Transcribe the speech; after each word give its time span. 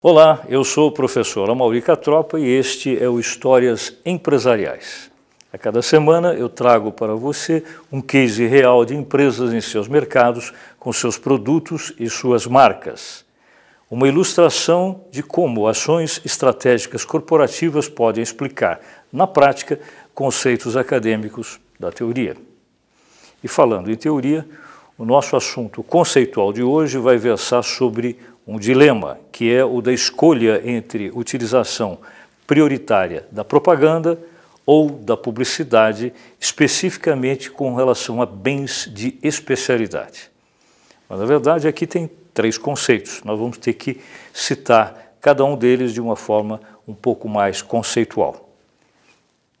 Olá, 0.00 0.44
eu 0.48 0.62
sou 0.62 0.86
o 0.86 0.92
professor 0.92 1.50
Amauri 1.50 1.82
Catropa 1.82 2.38
e 2.38 2.46
este 2.46 2.96
é 3.02 3.08
o 3.08 3.18
Histórias 3.18 3.96
Empresariais. 4.06 5.10
A 5.52 5.58
cada 5.58 5.82
semana 5.82 6.34
eu 6.34 6.48
trago 6.48 6.92
para 6.92 7.16
você 7.16 7.64
um 7.90 8.00
case 8.00 8.46
real 8.46 8.84
de 8.84 8.94
empresas 8.94 9.52
em 9.52 9.60
seus 9.60 9.88
mercados, 9.88 10.52
com 10.78 10.92
seus 10.92 11.18
produtos 11.18 11.92
e 11.98 12.08
suas 12.08 12.46
marcas. 12.46 13.24
Uma 13.90 14.06
ilustração 14.06 15.00
de 15.10 15.20
como 15.20 15.66
ações 15.66 16.20
estratégicas 16.24 17.04
corporativas 17.04 17.88
podem 17.88 18.22
explicar, 18.22 18.80
na 19.12 19.26
prática, 19.26 19.80
conceitos 20.14 20.76
acadêmicos 20.76 21.58
da 21.76 21.90
teoria. 21.90 22.36
E 23.42 23.48
falando 23.48 23.90
em 23.90 23.96
teoria, 23.96 24.46
o 24.96 25.04
nosso 25.04 25.34
assunto 25.34 25.82
conceitual 25.82 26.52
de 26.52 26.62
hoje 26.62 26.98
vai 26.98 27.16
versar 27.16 27.64
sobre 27.64 28.16
um 28.48 28.58
dilema, 28.58 29.20
que 29.30 29.52
é 29.52 29.62
o 29.62 29.82
da 29.82 29.92
escolha 29.92 30.62
entre 30.64 31.10
utilização 31.14 31.98
prioritária 32.46 33.26
da 33.30 33.44
propaganda 33.44 34.18
ou 34.64 34.88
da 34.88 35.18
publicidade, 35.18 36.14
especificamente 36.40 37.50
com 37.50 37.74
relação 37.74 38.22
a 38.22 38.26
bens 38.26 38.90
de 38.90 39.18
especialidade. 39.22 40.30
Mas, 41.10 41.20
na 41.20 41.26
verdade, 41.26 41.68
aqui 41.68 41.86
tem 41.86 42.10
três 42.32 42.56
conceitos. 42.56 43.22
Nós 43.22 43.38
vamos 43.38 43.58
ter 43.58 43.74
que 43.74 44.00
citar 44.32 45.12
cada 45.20 45.44
um 45.44 45.54
deles 45.54 45.92
de 45.92 46.00
uma 46.00 46.16
forma 46.16 46.58
um 46.86 46.94
pouco 46.94 47.28
mais 47.28 47.60
conceitual. 47.60 48.47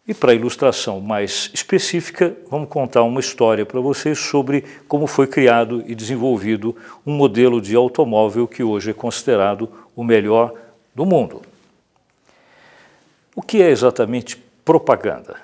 E 0.08 0.14
para 0.14 0.32
ilustração 0.32 1.02
mais 1.02 1.50
específica, 1.52 2.34
vamos 2.50 2.70
contar 2.70 3.02
uma 3.02 3.20
história 3.20 3.66
para 3.66 3.78
vocês 3.78 4.18
sobre 4.18 4.64
como 4.88 5.06
foi 5.06 5.26
criado 5.26 5.84
e 5.86 5.94
desenvolvido 5.94 6.74
um 7.06 7.12
modelo 7.12 7.60
de 7.60 7.76
automóvel 7.76 8.48
que 8.48 8.62
hoje 8.62 8.90
é 8.90 8.94
considerado 8.94 9.70
o 9.94 10.02
melhor 10.02 10.54
do 10.94 11.04
mundo. 11.04 11.42
O 13.36 13.42
que 13.42 13.60
é 13.60 13.68
exatamente 13.68 14.42
propaganda? 14.64 15.36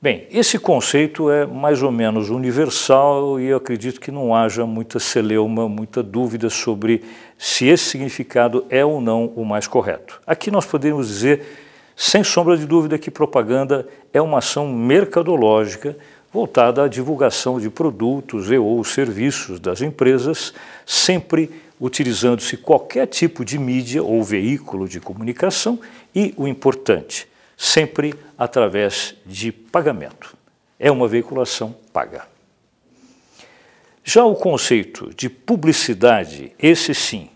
Bem, 0.00 0.26
esse 0.30 0.58
conceito 0.58 1.30
é 1.30 1.46
mais 1.46 1.82
ou 1.82 1.90
menos 1.90 2.28
universal 2.28 3.40
e 3.40 3.46
eu 3.46 3.56
acredito 3.56 3.98
que 3.98 4.10
não 4.10 4.34
haja 4.34 4.66
muita 4.66 4.98
celeuma, 4.98 5.66
muita 5.70 6.02
dúvida 6.02 6.50
sobre 6.50 7.02
se 7.38 7.66
esse 7.66 7.84
significado 7.84 8.66
é 8.68 8.84
ou 8.84 9.00
não 9.00 9.32
o 9.34 9.42
mais 9.42 9.66
correto. 9.66 10.20
Aqui 10.26 10.50
nós 10.50 10.66
podemos 10.66 11.08
dizer 11.08 11.71
sem 11.96 12.24
sombra 12.24 12.56
de 12.56 12.66
dúvida 12.66 12.98
que 12.98 13.10
propaganda 13.10 13.86
é 14.12 14.20
uma 14.20 14.38
ação 14.38 14.72
mercadológica 14.72 15.96
voltada 16.32 16.84
à 16.84 16.88
divulgação 16.88 17.60
de 17.60 17.68
produtos 17.68 18.50
e 18.50 18.56
ou 18.56 18.82
serviços 18.82 19.60
das 19.60 19.82
empresas, 19.82 20.54
sempre 20.86 21.50
utilizando-se 21.78 22.56
qualquer 22.56 23.06
tipo 23.06 23.44
de 23.44 23.58
mídia 23.58 24.02
ou 24.02 24.22
veículo 24.22 24.88
de 24.88 24.98
comunicação 24.98 25.78
e, 26.14 26.32
o 26.36 26.48
importante, 26.48 27.28
sempre 27.56 28.14
através 28.38 29.14
de 29.26 29.52
pagamento. 29.52 30.34
É 30.78 30.90
uma 30.90 31.06
veiculação 31.06 31.76
paga. 31.92 32.26
Já 34.04 34.24
o 34.24 34.34
conceito 34.34 35.12
de 35.14 35.28
publicidade, 35.28 36.52
esse 36.58 36.94
sim, 36.94 37.28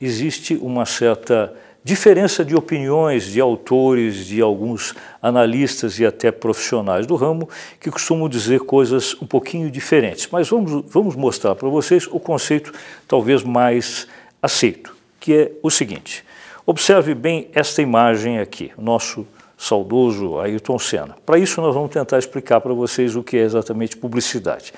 existe 0.00 0.54
uma 0.54 0.86
certa 0.86 1.54
diferença 1.86 2.44
de 2.44 2.56
opiniões 2.56 3.26
de 3.26 3.40
autores, 3.40 4.26
de 4.26 4.42
alguns 4.42 4.92
analistas 5.22 6.00
e 6.00 6.04
até 6.04 6.32
profissionais 6.32 7.06
do 7.06 7.14
ramo 7.14 7.48
que 7.78 7.92
costumam 7.92 8.28
dizer 8.28 8.58
coisas 8.62 9.14
um 9.22 9.26
pouquinho 9.26 9.70
diferentes. 9.70 10.26
Mas 10.32 10.48
vamos, 10.48 10.84
vamos 10.88 11.14
mostrar 11.14 11.54
para 11.54 11.68
vocês 11.68 12.08
o 12.08 12.18
conceito 12.18 12.72
talvez 13.06 13.44
mais 13.44 14.08
aceito, 14.42 14.96
que 15.20 15.32
é 15.32 15.52
o 15.62 15.70
seguinte. 15.70 16.24
Observe 16.66 17.14
bem 17.14 17.46
esta 17.54 17.80
imagem 17.80 18.40
aqui, 18.40 18.72
nosso 18.76 19.24
saudoso 19.56 20.40
Ayrton 20.40 20.80
Senna. 20.80 21.16
Para 21.24 21.38
isso 21.38 21.60
nós 21.60 21.72
vamos 21.72 21.92
tentar 21.92 22.18
explicar 22.18 22.60
para 22.60 22.74
vocês 22.74 23.14
o 23.14 23.22
que 23.22 23.36
é 23.36 23.42
exatamente 23.42 23.96
publicidade. 23.96 24.72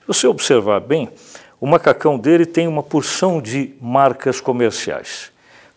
Se 0.00 0.06
você 0.06 0.28
observar 0.28 0.78
bem, 0.78 1.08
o 1.60 1.66
macacão 1.66 2.16
dele 2.16 2.46
tem 2.46 2.68
uma 2.68 2.84
porção 2.84 3.42
de 3.42 3.74
marcas 3.80 4.40
comerciais. 4.40 5.31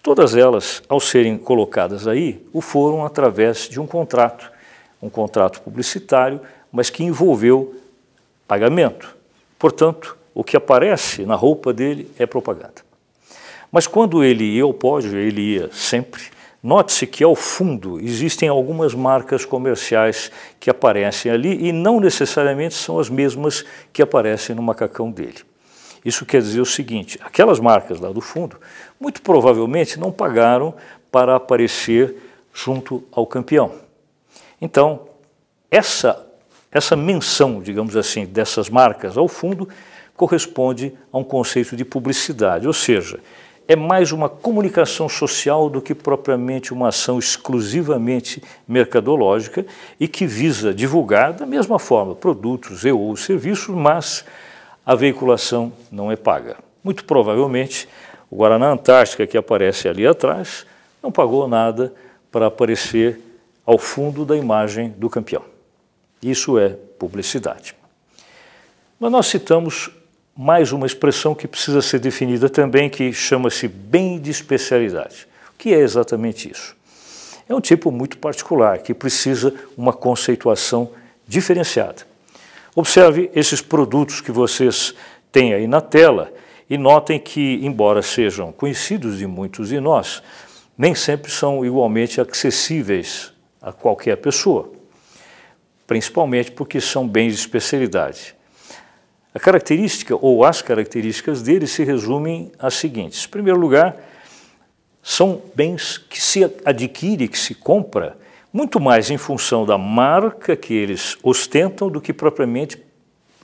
Todas 0.05 0.35
elas, 0.35 0.83
ao 0.87 0.99
serem 0.99 1.35
colocadas 1.35 2.07
aí, 2.07 2.39
o 2.53 2.61
foram 2.61 3.03
através 3.03 3.67
de 3.67 3.79
um 3.81 3.87
contrato, 3.87 4.51
um 5.01 5.09
contrato 5.09 5.59
publicitário, 5.61 6.39
mas 6.71 6.91
que 6.91 7.03
envolveu 7.03 7.73
pagamento. 8.47 9.15
Portanto, 9.57 10.15
o 10.31 10.43
que 10.43 10.55
aparece 10.55 11.25
na 11.25 11.33
roupa 11.33 11.73
dele 11.73 12.07
é 12.19 12.27
propaganda. 12.27 12.85
Mas 13.71 13.87
quando 13.87 14.23
ele 14.23 14.43
ia 14.43 14.61
ao 14.61 14.75
pódio, 14.75 15.17
ele 15.17 15.41
ia 15.41 15.71
sempre, 15.73 16.21
note-se 16.61 17.07
que 17.07 17.23
ao 17.23 17.33
fundo 17.33 17.99
existem 17.99 18.47
algumas 18.47 18.93
marcas 18.93 19.43
comerciais 19.43 20.31
que 20.59 20.69
aparecem 20.69 21.31
ali 21.31 21.67
e 21.67 21.71
não 21.71 21.99
necessariamente 21.99 22.75
são 22.75 22.99
as 22.99 23.09
mesmas 23.09 23.65
que 23.91 24.03
aparecem 24.03 24.55
no 24.55 24.61
macacão 24.61 25.09
dele. 25.09 25.39
Isso 26.05 26.25
quer 26.25 26.41
dizer 26.41 26.61
o 26.61 26.65
seguinte: 26.65 27.19
aquelas 27.23 27.59
marcas 27.59 27.99
lá 27.99 28.11
do 28.11 28.21
fundo, 28.21 28.57
muito 28.99 29.21
provavelmente 29.23 29.99
não 29.99 30.11
pagaram 30.11 30.73
para 31.11 31.35
aparecer 31.35 32.15
junto 32.53 33.03
ao 33.11 33.25
campeão. 33.25 33.73
Então, 34.61 35.07
essa, 35.69 36.25
essa 36.71 36.95
menção, 36.95 37.61
digamos 37.61 37.97
assim, 37.97 38.25
dessas 38.25 38.69
marcas 38.69 39.17
ao 39.17 39.27
fundo 39.27 39.67
corresponde 40.15 40.93
a 41.11 41.17
um 41.17 41.23
conceito 41.23 41.75
de 41.75 41.83
publicidade, 41.83 42.67
ou 42.67 42.71
seja, 42.71 43.19
é 43.67 43.75
mais 43.75 44.11
uma 44.11 44.29
comunicação 44.29 45.09
social 45.09 45.69
do 45.69 45.81
que 45.81 45.95
propriamente 45.95 46.71
uma 46.71 46.89
ação 46.89 47.17
exclusivamente 47.17 48.41
mercadológica 48.67 49.65
e 49.99 50.07
que 50.07 50.27
visa 50.27 50.73
divulgar 50.73 51.33
da 51.33 51.45
mesma 51.45 51.79
forma 51.79 52.13
produtos 52.13 52.85
e 52.85 52.91
ou 52.91 53.15
serviços, 53.17 53.75
mas 53.75 54.23
a 54.85 54.93
veiculação 54.95 55.73
não 55.91 56.11
é 56.11 56.15
paga. 56.15 56.57
Muito 56.83 57.05
provavelmente, 57.05 57.89
o 58.29 58.35
Guaraná 58.35 58.71
Antártica, 58.71 59.25
que 59.25 59.37
aparece 59.37 59.87
ali 59.87 60.05
atrás, 60.05 60.65
não 61.01 61.11
pagou 61.11 61.47
nada 61.47 61.93
para 62.31 62.47
aparecer 62.47 63.19
ao 63.65 63.77
fundo 63.77 64.25
da 64.25 64.35
imagem 64.35 64.89
do 64.89 65.09
campeão. 65.09 65.43
Isso 66.21 66.59
é 66.59 66.69
publicidade. 66.69 67.75
Mas 68.99 69.11
nós 69.11 69.27
citamos 69.27 69.89
mais 70.37 70.71
uma 70.71 70.85
expressão 70.85 71.33
que 71.33 71.47
precisa 71.47 71.81
ser 71.81 71.99
definida 71.99 72.49
também, 72.49 72.89
que 72.89 73.11
chama-se 73.13 73.67
bem 73.67 74.19
de 74.19 74.29
especialidade. 74.29 75.27
O 75.53 75.57
que 75.57 75.73
é 75.73 75.79
exatamente 75.79 76.51
isso? 76.51 76.75
É 77.47 77.55
um 77.55 77.61
tipo 77.61 77.91
muito 77.91 78.17
particular, 78.17 78.79
que 78.79 78.93
precisa 78.93 79.53
uma 79.77 79.93
conceituação 79.93 80.91
diferenciada. 81.27 82.14
Observe 82.75 83.31
esses 83.33 83.61
produtos 83.61 84.19
que 84.19 84.33
vocês 84.33 84.93
têm 85.31 85.53
aí 85.53 85.65
na 85.65 85.79
tela 85.79 86.33
e 86.69 86.77
notem 86.77 87.17
que, 87.17 87.65
embora 87.65 88.01
sejam 88.01 88.51
conhecidos 88.51 89.17
de 89.17 89.25
muitos 89.25 89.69
de 89.69 89.79
nós, 89.79 90.21
nem 90.77 90.93
sempre 90.93 91.31
são 91.31 91.65
igualmente 91.65 92.19
acessíveis 92.19 93.31
a 93.61 93.71
qualquer 93.71 94.17
pessoa, 94.17 94.73
principalmente 95.87 96.51
porque 96.51 96.81
são 96.81 97.07
bens 97.07 97.35
de 97.35 97.39
especialidade. 97.39 98.35
A 99.33 99.39
característica 99.39 100.13
ou 100.13 100.43
as 100.43 100.61
características 100.61 101.41
deles 101.41 101.71
se 101.71 101.83
resumem 101.85 102.51
às 102.59 102.73
seguintes: 102.73 103.25
em 103.25 103.29
primeiro 103.29 103.59
lugar, 103.59 103.95
são 105.01 105.41
bens 105.55 105.97
que 105.97 106.21
se 106.21 106.43
adquire, 106.65 107.29
que 107.29 107.39
se 107.39 107.55
compra 107.55 108.17
muito 108.55 108.79
mais 108.79 109.11
em 109.11 109.17
função 109.17 109.65
da 109.65 109.77
marca 109.77 110.55
que 110.55 110.73
eles 110.73 111.17
ostentam 111.21 111.89
do 111.89 111.99
que 111.99 112.13
propriamente 112.13 112.81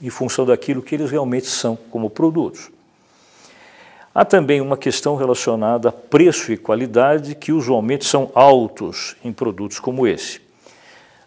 em 0.00 0.08
função 0.08 0.46
daquilo 0.46 0.80
que 0.80 0.94
eles 0.94 1.10
realmente 1.10 1.48
são 1.48 1.76
como 1.90 2.08
produtos. 2.08 2.70
Há 4.14 4.24
também 4.24 4.62
uma 4.62 4.74
questão 4.74 5.14
relacionada 5.14 5.90
a 5.90 5.92
preço 5.92 6.50
e 6.50 6.56
qualidade 6.56 7.34
que 7.34 7.52
usualmente 7.52 8.06
são 8.06 8.32
altos 8.34 9.14
em 9.22 9.34
produtos 9.34 9.78
como 9.78 10.06
esse. 10.06 10.40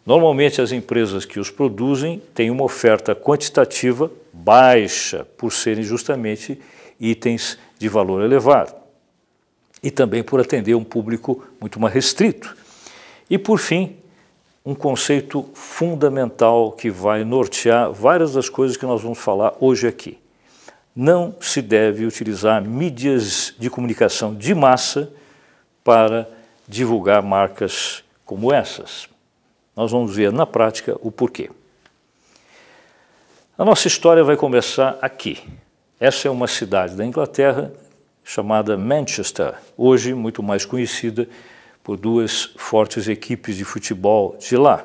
Normalmente 0.04 0.59
as 0.59 0.71
empresas 0.71 1.24
que 1.24 1.39
os 1.39 1.51
produzem 1.51 2.19
têm 2.33 2.50
uma 2.50 2.63
oferta 2.63 3.13
quantitativa 3.13 4.12
baixa 4.33 5.27
por 5.38 5.54
serem 5.54 5.83
justamente 5.83 6.59
itens 7.00 7.56
de 7.77 7.88
valor 7.88 8.24
elevado 8.24 8.74
e 9.83 9.92
também 9.92 10.24
por 10.24 10.42
atender 10.42 10.74
um 10.74 10.83
público 10.83 11.45
muito 11.62 11.80
mais 11.80 11.94
restrito. 11.94 12.64
E, 13.30 13.38
por 13.38 13.60
fim, 13.60 13.98
um 14.66 14.74
conceito 14.74 15.48
fundamental 15.54 16.72
que 16.72 16.89
vai 16.89 17.24
nortear 17.24 17.92
várias 17.92 18.33
das 18.33 18.50
coisas 18.50 18.75
que 18.75 18.86
nós 18.86 19.01
vamos 19.01 19.19
falar 19.19 19.54
hoje 19.60 19.88
aqui. 19.88 20.18
Não 20.95 21.36
se 21.39 21.62
deve 21.62 22.06
utilizar 22.06 22.63
mídias 22.63 23.54
de 23.60 23.69
comunicação 23.69 24.33
de 24.33 24.56
massa 24.56 25.12
para 25.83 26.27
divulgar 26.68 27.22
marcas 27.22 28.04
como 28.25 28.51
essas. 28.51 29.07
Nós 29.75 29.92
vamos 29.92 30.16
ver 30.16 30.31
na 30.31 30.45
prática 30.45 30.98
o 31.01 31.12
porquê. 31.12 31.51
A 33.57 33.63
nossa 33.63 33.88
história 33.88 34.24
vai 34.24 34.36
começar 34.36 34.98
aqui. 35.01 35.44
Essa 36.00 36.28
é 36.28 36.31
uma 36.31 36.48
cidade 36.48 36.95
da 36.95 37.06
Inglaterra 37.06 37.71
chamada 38.24 38.75
Manchester, 38.75 39.54
hoje 39.78 40.13
muito 40.13 40.42
mais 40.42 40.66
conhecida 40.66 41.30
por 41.85 41.97
duas 41.97 42.51
fortes 42.57 43.07
equipes 43.07 43.55
de 43.55 43.63
futebol 43.63 44.35
de 44.39 44.57
lá. 44.57 44.83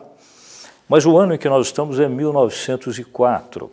Mas 0.87 1.07
o 1.07 1.17
ano 1.17 1.33
em 1.33 1.39
que 1.39 1.49
nós 1.49 1.69
estamos 1.69 1.99
é 1.99 2.07
1904. 2.07 3.73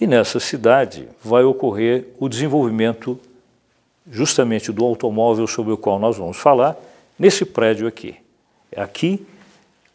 E 0.00 0.06
nessa 0.06 0.40
cidade 0.40 1.06
vai 1.22 1.44
ocorrer 1.44 2.06
o 2.18 2.30
desenvolvimento 2.30 3.20
justamente 4.10 4.72
do 4.72 4.82
automóvel 4.86 5.46
sobre 5.46 5.74
o 5.74 5.76
qual 5.76 5.98
nós 5.98 6.16
vamos 6.16 6.38
falar, 6.38 6.76
nesse 7.18 7.44
prédio 7.44 7.86
aqui. 7.86 8.16
É 8.72 8.80
aqui 8.80 9.26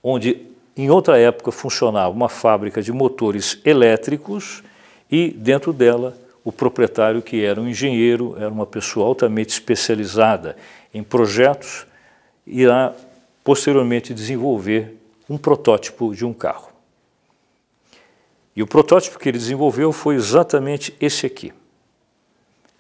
onde, 0.04 0.46
em 0.78 0.92
outra 0.92 1.18
época, 1.18 1.52
funcionava 1.52 2.14
uma 2.14 2.30
fábrica 2.30 2.80
de 2.80 2.92
motores 2.92 3.60
elétricos 3.66 4.64
e, 5.12 5.32
dentro 5.32 5.74
dela, 5.74 6.16
o 6.44 6.52
proprietário, 6.52 7.24
que 7.24 7.44
era 7.44 7.60
um 7.60 7.68
engenheiro, 7.68 8.36
era 8.38 8.50
uma 8.50 8.68
pessoa 8.68 9.08
altamente 9.08 9.50
especializada 9.50 10.56
em 10.94 11.02
projetos, 11.02 11.88
irá 12.46 12.94
posteriormente 13.44 14.14
desenvolver 14.14 14.96
um 15.30 15.38
protótipo 15.38 16.14
de 16.14 16.26
um 16.26 16.34
carro. 16.34 16.70
E 18.56 18.64
o 18.64 18.68
protótipo 18.68 19.20
que 19.20 19.30
ele 19.30 19.38
desenvolveu 19.38 19.92
foi 19.92 20.16
exatamente 20.16 20.96
esse 21.00 21.26
aqui. 21.26 21.52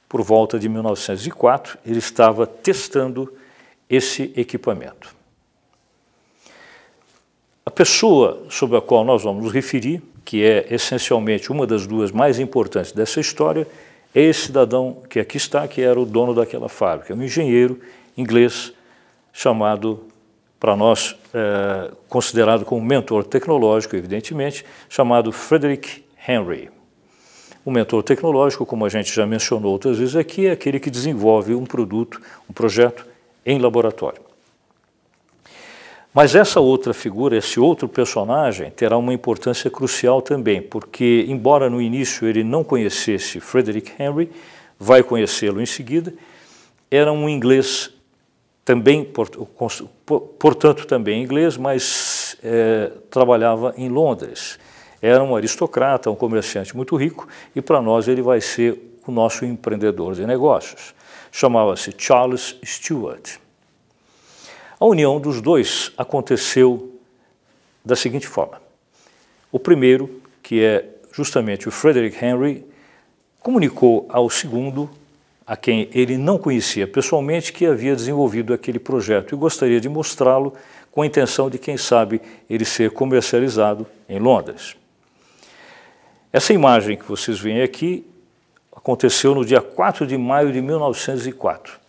Por 0.07 0.21
volta 0.21 0.57
de 0.57 0.69
1904, 0.69 1.77
ele 1.85 1.99
estava 1.99 2.47
testando 2.47 3.33
esse 3.89 4.31
equipamento. 4.37 5.13
A 7.65 7.71
pessoa 7.71 8.45
sobre 8.49 8.77
a 8.77 8.81
qual 8.81 9.03
nós 9.03 9.23
vamos 9.23 9.43
nos 9.43 9.51
referir, 9.51 10.01
que 10.23 10.43
é 10.43 10.67
essencialmente 10.69 11.51
uma 11.51 11.67
das 11.67 11.85
duas 11.85 12.11
mais 12.11 12.39
importantes 12.39 12.91
dessa 12.91 13.19
história, 13.19 13.67
é 14.13 14.21
esse 14.21 14.47
cidadão 14.47 15.03
que 15.09 15.19
aqui 15.19 15.37
está, 15.37 15.67
que 15.67 15.81
era 15.81 15.99
o 15.99 16.05
dono 16.05 16.33
daquela 16.33 16.69
fábrica, 16.69 17.13
um 17.13 17.21
engenheiro 17.21 17.81
inglês 18.15 18.71
chamado, 19.35 20.05
para 20.57 20.77
nós, 20.77 21.13
é, 21.33 21.91
considerado 22.07 22.63
como 22.63 22.81
mentor 22.81 23.25
tecnológico, 23.25 23.93
evidentemente, 23.93 24.65
chamado 24.87 25.29
Frederick 25.29 26.05
Henry. 26.25 26.69
O 27.65 27.69
mentor 27.69 28.01
tecnológico, 28.01 28.65
como 28.65 28.85
a 28.85 28.89
gente 28.89 29.13
já 29.13 29.25
mencionou 29.25 29.73
outras 29.73 29.97
vezes 29.97 30.15
aqui, 30.15 30.47
é 30.47 30.51
aquele 30.51 30.79
que 30.79 30.89
desenvolve 30.89 31.53
um 31.53 31.65
produto, 31.65 32.21
um 32.49 32.53
projeto 32.53 33.05
em 33.45 33.59
laboratório. 33.59 34.21
Mas 36.13 36.33
essa 36.33 36.61
outra 36.61 36.93
figura, 36.93 37.35
esse 37.35 37.59
outro 37.59 37.89
personagem, 37.89 38.71
terá 38.71 38.97
uma 38.97 39.13
importância 39.13 39.69
crucial 39.69 40.21
também, 40.21 40.61
porque, 40.61 41.25
embora 41.27 41.69
no 41.69 41.81
início 41.81 42.25
ele 42.25 42.41
não 42.41 42.63
conhecesse 42.63 43.41
Frederick 43.41 43.91
Henry, 44.01 44.31
vai 44.79 45.03
conhecê-lo 45.03 45.61
em 45.61 45.65
seguida, 45.65 46.13
era 46.89 47.11
um 47.11 47.27
inglês 47.27 47.94
também, 48.65 49.07
portanto, 50.39 50.87
também 50.87 51.21
inglês, 51.21 51.55
mas 51.55 52.35
é, 52.43 52.91
trabalhava 53.11 53.75
em 53.77 53.87
Londres. 53.87 54.57
Era 54.99 55.23
um 55.23 55.35
aristocrata, 55.35 56.09
um 56.09 56.15
comerciante 56.15 56.75
muito 56.75 56.95
rico, 56.95 57.27
e 57.55 57.61
para 57.61 57.79
nós 57.79 58.07
ele 58.07 58.23
vai 58.23 58.41
ser 58.41 58.99
o 59.05 59.11
nosso 59.11 59.45
empreendedor 59.45 60.15
de 60.15 60.25
negócios. 60.25 60.95
Chamava-se 61.31 61.93
Charles 61.95 62.57
Stewart. 62.65 63.37
A 64.79 64.85
união 64.85 65.19
dos 65.19 65.41
dois 65.41 65.91
aconteceu 65.95 66.99
da 67.83 67.95
seguinte 67.95 68.27
forma. 68.27 68.59
O 69.51 69.59
primeiro, 69.59 70.21
que 70.41 70.63
é 70.63 70.89
justamente 71.11 71.67
o 71.67 71.71
Frederick 71.71 72.23
Henry, 72.23 72.65
comunicou 73.39 74.07
ao 74.09 74.27
segundo, 74.27 74.89
a 75.45 75.55
quem 75.55 75.89
ele 75.93 76.17
não 76.17 76.37
conhecia 76.37 76.87
pessoalmente, 76.87 77.53
que 77.53 77.65
havia 77.65 77.95
desenvolvido 77.95 78.53
aquele 78.53 78.79
projeto 78.79 79.35
e 79.35 79.37
gostaria 79.37 79.79
de 79.79 79.87
mostrá-lo 79.87 80.53
com 80.91 81.01
a 81.01 81.05
intenção 81.05 81.49
de, 81.49 81.59
quem 81.59 81.77
sabe, 81.77 82.21
ele 82.49 82.65
ser 82.65 82.91
comercializado 82.91 83.85
em 84.09 84.17
Londres. 84.17 84.75
Essa 86.31 86.53
imagem 86.53 86.97
que 86.97 87.05
vocês 87.05 87.39
veem 87.39 87.61
aqui 87.61 88.05
aconteceu 88.75 89.35
no 89.35 89.45
dia 89.45 89.61
4 89.61 90.07
de 90.07 90.17
maio 90.17 90.51
de 90.51 90.61
1904. 90.61 91.79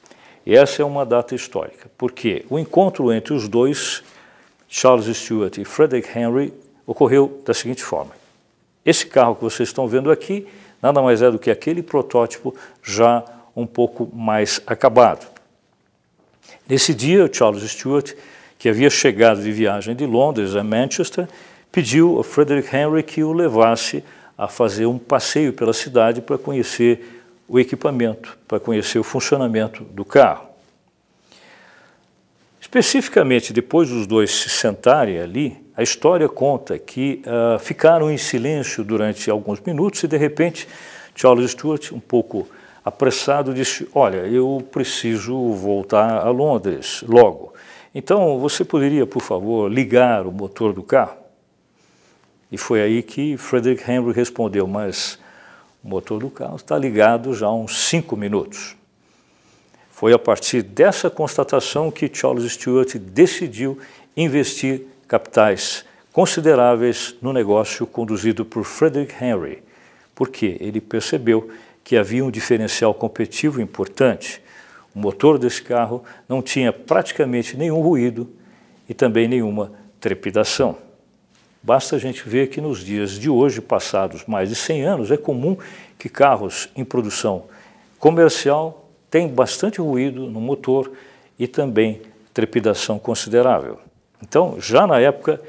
E 0.44 0.55
essa 0.55 0.82
é 0.82 0.85
uma 0.85 1.05
data 1.05 1.35
histórica, 1.35 1.91
porque 1.99 2.44
o 2.49 2.59
encontro 2.59 3.12
entre 3.12 3.35
os 3.35 3.49
dois, 3.49 4.05
Charles 4.69 5.17
Stewart 5.17 5.59
e 5.59 5.64
Frederick 5.64 6.17
Henry, 6.17 6.52
ocorreu 6.87 7.43
da 7.44 7.52
seguinte 7.52 7.82
forma. 7.82 8.12
Esse 8.85 9.06
carro 9.06 9.35
que 9.35 9.43
vocês 9.43 9.69
estão 9.69 9.88
vendo 9.88 10.11
aqui 10.11 10.47
nada 10.81 11.02
mais 11.02 11.23
é 11.23 11.31
do 11.31 11.38
que 11.38 11.50
aquele 11.50 11.82
protótipo 11.82 12.55
já 12.82 13.25
um 13.56 13.67
pouco 13.67 14.08
mais 14.14 14.61
acabado. 14.67 15.26
Nesse 16.69 16.93
dia, 16.93 17.29
Charles 17.32 17.62
Stewart, 17.70 18.12
que 18.58 18.69
havia 18.69 18.91
chegado 18.91 19.43
de 19.43 19.50
viagem 19.50 19.97
de 19.97 20.05
Londres 20.05 20.55
a 20.55 20.62
Manchester, 20.62 21.26
pediu 21.73 22.20
a 22.20 22.25
Frederick 22.25 22.75
Henry 22.75 23.03
que 23.03 23.25
o 23.25 23.32
levasse 23.32 24.05
a 24.37 24.47
fazer 24.47 24.85
um 24.87 24.99
passeio 24.99 25.53
pela 25.53 25.73
cidade 25.73 26.20
para 26.20 26.37
conhecer 26.37 27.23
o 27.49 27.58
equipamento, 27.58 28.37
para 28.47 28.61
conhecer 28.61 28.99
o 28.99 29.05
funcionamento 29.05 29.85
do 29.85 30.05
carro. 30.05 30.47
Especificamente, 32.61 33.52
depois 33.52 33.88
dos 33.88 34.06
dois 34.06 34.31
se 34.31 34.49
sentarem 34.49 35.20
ali, 35.20 35.56
a 35.76 35.82
história 35.82 36.29
conta 36.29 36.79
que 36.79 37.23
uh, 37.25 37.59
ficaram 37.59 38.11
em 38.11 38.19
silêncio 38.19 38.82
durante 38.82 39.31
alguns 39.31 39.61
minutos 39.61 40.02
e, 40.02 40.09
de 40.09 40.17
repente, 40.17 40.67
Charles 41.14 41.52
Stuart, 41.52 41.93
um 41.93 42.00
pouco 42.00 42.49
apressado, 42.87 43.53
disse: 43.53 43.88
Olha, 43.93 44.19
eu 44.19 44.65
preciso 44.71 45.50
voltar 45.55 46.25
a 46.25 46.31
Londres 46.31 47.03
logo. 47.09 47.53
Então, 47.93 48.38
você 48.38 48.65
poderia, 48.65 49.05
por 49.05 49.21
favor, 49.21 49.69
ligar 49.69 50.25
o 50.25 50.31
motor 50.31 50.73
do 50.73 50.85
carro? 50.85 51.17
E 52.53 52.56
foi 52.56 52.81
aí 52.81 53.03
que 53.03 53.37
Frederick 53.37 53.91
Henry 53.91 54.12
respondeu: 54.12 54.69
Mas 54.69 55.19
o 55.83 55.88
motor 55.88 56.21
do 56.21 56.31
carro 56.31 56.55
está 56.55 56.79
ligado 56.79 57.35
já 57.35 57.49
há 57.49 57.55
uns 57.55 57.88
cinco 57.88 58.17
minutos. 58.17 58.77
Foi 59.91 60.12
a 60.12 60.19
partir 60.19 60.62
dessa 60.62 61.11
constatação 61.11 61.91
que 61.91 62.09
Charles 62.12 62.53
Stewart 62.53 62.94
decidiu 62.99 63.79
investir 64.17 64.83
capitais 65.09 65.85
consideráveis 66.12 67.17
no 67.21 67.33
negócio 67.33 67.87
conduzido 67.87 68.44
por 68.44 68.62
Frederick 68.62 69.12
Henry, 69.23 69.62
porque 70.15 70.56
ele 70.61 70.81
percebeu 70.81 71.50
que 71.87 71.97
havia 71.97 72.25
um 72.25 72.33
diferencial 72.33 72.93
competitivo 72.93 73.62
importante. 73.62 74.43
O 74.93 74.99
motor 74.99 75.38
desse 75.38 75.62
carro 75.62 76.03
não 76.29 76.43
tinha 76.43 76.73
praticamente 76.73 77.56
nenhum 77.56 77.81
ruído 77.81 78.28
e 78.88 78.93
também 78.93 79.28
nenhuma 79.28 79.71
trepidação. 80.00 80.78
Basta 81.62 81.95
a 81.95 81.99
gente 82.00 82.28
ver 82.28 82.49
que 82.49 82.61
nos 82.61 82.81
dias 82.81 83.12
de 83.12 83.31
hoje, 83.31 83.61
passados 83.61 84.25
mais 84.26 84.49
de 84.49 84.57
100 84.57 84.83
anos, 84.83 85.11
é 85.12 85.16
comum 85.16 85.57
que 85.97 86.09
carros 86.09 86.69
em 86.75 86.85
produção 86.85 87.45
comercial 88.00 88.90
tenham 89.09 89.28
bastante 89.28 89.81
ruído 89.81 90.26
no 90.26 90.40
motor 90.40 90.90
e 91.38 91.47
também 91.47 92.02
trepidação 92.35 92.99
considerável. 92.99 93.78
Então, 94.21 94.57
já 94.59 94.88
na 94.88 94.99
época, 94.99 95.40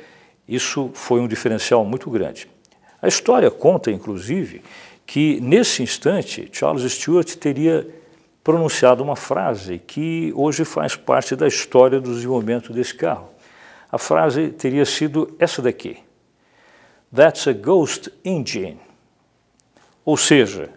isso 0.47 0.91
foi 0.93 1.19
um 1.19 1.27
diferencial 1.27 1.83
muito 1.83 2.11
grande. 2.11 2.47
A 3.01 3.07
história 3.07 3.49
conta, 3.49 3.89
inclusive, 3.89 4.61
que 5.07 5.39
nesse 5.39 5.81
instante 5.81 6.49
Charles 6.51 6.91
Stewart 6.91 7.33
teria 7.35 7.87
pronunciado 8.43 9.01
uma 9.01 9.15
frase 9.15 9.79
que 9.79 10.33
hoje 10.35 10.65
faz 10.65 10.97
parte 10.97 11.35
da 11.35 11.47
história 11.47 11.99
do 11.99 12.13
desenvolvimento 12.13 12.73
desse 12.73 12.93
carro. 12.93 13.29
A 13.89 13.97
frase 13.97 14.49
teria 14.49 14.85
sido 14.85 15.33
essa 15.39 15.61
daqui: 15.61 15.97
That's 17.15 17.47
a 17.47 17.53
ghost 17.53 18.11
engine. 18.23 18.77
Ou 20.03 20.17
seja, 20.17 20.69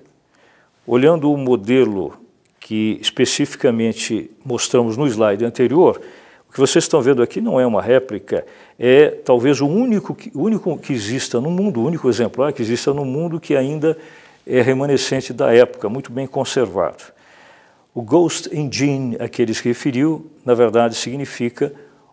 olhando 0.86 1.30
o 1.32 1.36
modelo 1.36 2.14
que 2.60 2.98
especificamente 3.00 4.30
mostramos 4.44 4.96
no 4.96 5.06
slide 5.08 5.44
anterior, 5.44 6.00
o 6.48 6.52
que 6.52 6.58
vocês 6.58 6.84
estão 6.84 7.00
vendo 7.00 7.22
aqui 7.22 7.40
não 7.40 7.60
é 7.60 7.66
uma 7.66 7.80
réplica, 7.80 8.44
é 8.76 9.08
talvez 9.10 9.60
o 9.60 9.66
único, 9.68 10.16
o 10.34 10.42
único 10.42 10.76
que 10.78 10.92
exista 10.92 11.40
no 11.40 11.48
mundo, 11.48 11.80
o 11.80 11.84
único 11.84 12.08
exemplar 12.08 12.52
que 12.52 12.60
exista 12.60 12.92
no 12.92 13.04
mundo 13.04 13.38
que 13.38 13.54
ainda 13.54 13.96
é 14.46 14.60
remanescente 14.62 15.32
da 15.32 15.52
época, 15.54 15.88
muito 15.88 16.10
bem 16.12 16.26
conservado. 16.26 17.04
O 17.94 18.02
Ghost 18.02 18.48
Engine 18.56 19.16
a 19.18 19.28
que 19.28 19.42
ele 19.42 19.52
se 19.52 19.64
referiu, 19.64 20.30
na 20.44 20.54
verdade, 20.54 20.94
significa 20.94 21.72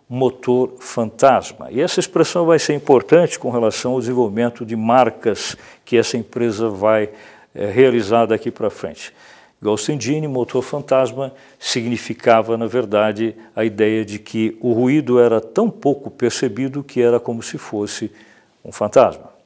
motor 0.10 0.76
fantasma. 0.80 1.68
E 1.70 1.82
essa 1.82 2.00
expressão 2.00 2.46
vai 2.46 2.58
ser 2.58 2.74
importante 2.74 3.38
com 3.38 3.50
relação 3.50 3.94
ao 3.94 4.00
desenvolvimento 4.00 4.66
de 4.66 4.76
marcas 4.76 5.56
que 5.84 5.98
essa 5.98 6.18
empresa 6.18 6.70
vai 6.70 7.10
é, 7.54 7.66
realizar 7.68 8.26
daqui 8.26 8.50
para 8.50 8.70
frente. 8.70 9.14
Ghost 9.62 9.92
Engine, 9.92 10.28
motor 10.28 10.62
fantasma, 10.62 11.34
significava, 11.60 12.58
na 12.58 12.68
verdade, 12.68 13.36
a 13.56 13.66
ideia 13.66 14.06
de 14.06 14.20
que 14.20 14.56
o 14.62 14.72
ruído 14.72 15.20
era 15.20 15.42
tão 15.42 15.70
pouco 15.70 16.12
percebido 16.12 16.84
que 16.84 17.02
era 17.02 17.20
como 17.20 17.42
se 17.42 17.58
fosse 17.58 18.12
um 18.64 18.72
fantasma. 18.72 19.37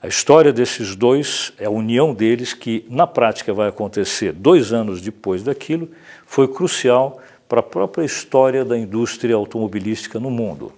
A 0.00 0.06
história 0.06 0.52
desses 0.52 0.94
dois, 0.94 1.52
é 1.58 1.64
a 1.64 1.70
união 1.70 2.14
deles, 2.14 2.54
que 2.54 2.86
na 2.88 3.04
prática 3.04 3.52
vai 3.52 3.68
acontecer 3.68 4.32
dois 4.32 4.72
anos 4.72 5.00
depois 5.00 5.42
daquilo, 5.42 5.88
foi 6.24 6.46
crucial 6.46 7.20
para 7.48 7.58
a 7.58 7.64
própria 7.64 8.04
história 8.04 8.64
da 8.64 8.78
indústria 8.78 9.34
automobilística 9.34 10.20
no 10.20 10.30
mundo. 10.30 10.72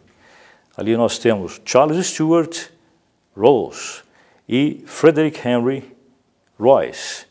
Ali 0.74 0.96
nós 0.96 1.18
temos 1.18 1.60
Charles 1.66 2.06
Stewart 2.06 2.68
Rolls 3.36 4.02
e 4.48 4.82
Frederick 4.86 5.46
Henry 5.46 5.84
Royce. 6.58 7.26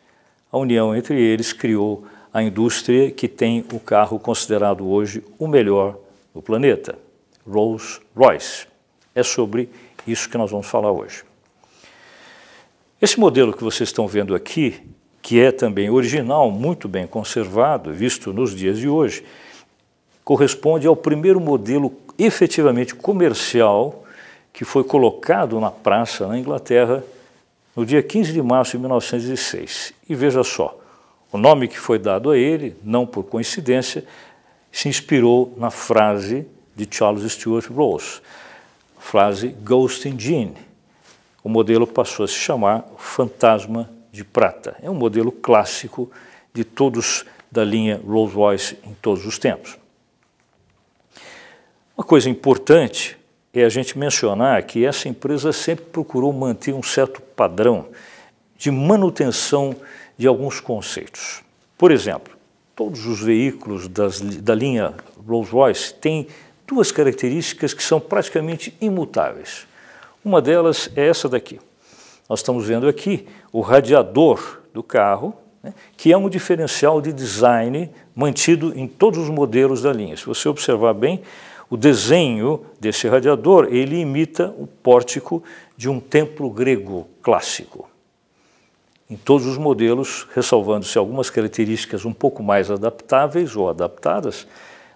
A 0.52 0.60
união 0.60 0.96
entre 0.96 1.20
eles 1.20 1.54
criou 1.54 2.06
a 2.32 2.44
indústria 2.44 3.10
que 3.10 3.28
tem 3.28 3.66
o 3.74 3.80
carro 3.80 4.20
considerado 4.20 4.88
hoje 4.88 5.24
o 5.40 5.48
melhor 5.48 5.98
do 6.36 6.42
planeta, 6.42 7.00
Rolls-Royce. 7.48 8.68
É 9.16 9.24
sobre 9.24 9.70
isso 10.06 10.30
que 10.30 10.38
nós 10.38 10.52
vamos 10.52 10.68
falar 10.68 10.92
hoje. 10.92 11.29
Esse 13.02 13.18
modelo 13.18 13.54
que 13.54 13.64
vocês 13.64 13.88
estão 13.88 14.06
vendo 14.08 14.36
aqui, 14.36 14.82
que 15.22 15.40
é 15.40 15.54
também 15.54 15.90
original, 15.90 16.52
muito 16.52 16.86
bem 16.86 17.08
conservado, 17.08 17.94
visto 17.94 18.34
nos 18.34 18.54
dias 18.54 18.78
de 18.78 18.90
hoje, 18.90 19.24
corresponde 20.22 20.86
ao 20.86 20.98
primeiro 20.98 21.40
modelo 21.40 21.94
efetivamente 22.18 22.94
comercial 22.94 24.04
que 24.52 24.66
foi 24.66 24.84
colocado 24.84 25.62
na 25.62 25.72
praça 25.72 26.28
na 26.28 26.38
Inglaterra 26.38 27.02
no 27.74 27.86
dia 27.86 28.04
15 28.04 28.34
de 28.34 28.42
março 28.42 28.74
de 28.74 28.80
1906. 28.80 29.94
E 30.10 30.14
veja 30.14 30.44
só, 30.44 30.78
o 31.32 31.38
nome 31.38 31.70
que 31.70 31.80
foi 31.80 31.98
dado 31.98 32.30
a 32.32 32.38
ele, 32.38 32.76
não 32.84 33.08
por 33.08 33.24
coincidência, 33.24 34.04
se 34.70 34.90
inspirou 34.90 35.54
na 35.56 35.72
frase 35.72 36.46
de 36.76 36.86
Charles 36.92 37.32
Stuart 37.32 37.68
Rose, 37.68 38.20
frase 39.00 39.48
Ghost 39.48 40.06
Engine. 40.06 40.69
O 41.44 41.50
modelo 41.50 41.88
passou 41.88 42.24
a 42.24 42.28
se 42.28 42.34
chamar 42.34 42.86
Fantasma 42.98 43.90
de 44.12 44.24
Prata. 44.24 44.76
É 44.82 44.90
um 44.90 44.96
modelo 44.96 45.32
clássico 45.32 46.12
de 46.54 46.64
todos 46.64 47.26
da 47.52 47.64
linha 47.64 48.00
Rolls-Royce 48.06 48.78
em 48.84 48.94
todos 48.94 49.26
os 49.26 49.38
tempos. 49.38 49.78
Uma 51.98 52.04
coisa 52.04 52.30
importante 52.30 53.18
é 53.54 53.64
a 53.64 53.70
gente 53.70 53.98
mencionar 53.98 54.64
que 54.64 54.86
essa 54.86 55.10
empresa 55.10 55.52
sempre 55.52 55.86
procurou 55.86 56.32
manter 56.32 56.74
um 56.74 56.84
certo 56.84 57.22
padrão 57.22 57.88
de 58.58 58.70
manutenção 58.70 59.76
de 60.18 60.28
alguns 60.28 60.60
conceitos. 60.60 61.42
Por 61.78 61.92
exemplo, 61.92 62.38
todos 62.76 63.06
os 63.06 63.22
veículos 63.22 63.88
das, 63.88 64.20
da 64.20 64.54
linha 64.54 64.94
Rolls-Royce 65.26 65.94
têm 65.96 66.28
duas 66.68 66.92
características 66.92 67.74
que 67.74 67.82
são 67.82 68.00
praticamente 68.00 68.76
imutáveis. 68.80 69.66
Uma 70.24 70.42
delas 70.42 70.90
é 70.96 71.08
essa 71.08 71.30
daqui. 71.30 71.60
Nós 72.30 72.40
estamos 72.40 72.66
vendo 72.66 72.88
aqui 72.88 73.28
o 73.52 73.62
radiador 73.62 74.62
do 74.74 74.84
carro, 74.84 75.34
né, 75.64 75.74
que 75.98 76.12
é 76.12 76.18
um 76.18 76.30
diferencial 76.30 77.02
de 77.02 77.12
design 77.12 77.90
mantido 78.16 78.78
em 78.78 78.88
todos 78.88 79.20
os 79.20 79.30
modelos 79.30 79.82
da 79.82 79.92
linha. 79.92 80.16
Se 80.16 80.26
você 80.26 80.48
observar 80.48 80.94
bem, 80.94 81.22
o 81.70 81.78
desenho 81.78 82.66
desse 82.80 83.08
radiador 83.08 83.68
ele 83.72 84.00
imita 84.00 84.54
o 84.58 84.68
pórtico 84.68 85.44
de 85.78 85.90
um 85.90 86.00
templo 86.00 86.50
grego 86.50 87.08
clássico 87.22 87.90
em 89.10 89.18
todos 89.18 89.48
os 89.48 89.58
modelos, 89.58 90.28
ressalvando-se 90.36 90.98
algumas 90.98 91.30
características 91.32 92.06
um 92.06 92.14
pouco 92.14 92.44
mais 92.44 92.70
adaptáveis 92.70 93.56
ou 93.56 93.68
adaptadas, 93.68 94.46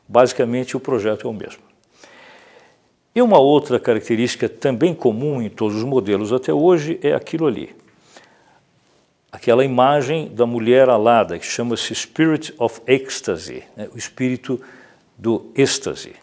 basicamente 0.08 0.78
o 0.78 0.80
projeto 0.80 1.28
é 1.28 1.30
o 1.30 1.34
mesmo. 1.34 1.64
E 3.16 3.22
uma 3.22 3.40
outra 3.40 3.80
característica 3.80 4.50
também 4.50 4.94
comum 4.94 5.42
em 5.42 5.50
todos 5.50 5.78
os 5.78 5.84
modelos 5.84 6.34
até 6.34 6.52
hoje 6.52 7.00
é 7.04 7.14
aquilo 7.14 7.46
ali. 7.46 7.76
Aquela 9.32 9.64
imagem 9.64 10.30
da 10.30 10.46
mulher 10.46 10.90
alada, 10.90 11.38
que 11.38 11.46
chama-se 11.46 11.94
Spirit 11.94 12.54
of 12.58 12.82
Ecstasy, 12.88 13.64
né? 13.76 13.88
o 13.94 13.98
espírito 13.98 14.60
do 15.18 15.52
êxtase. 15.56 16.14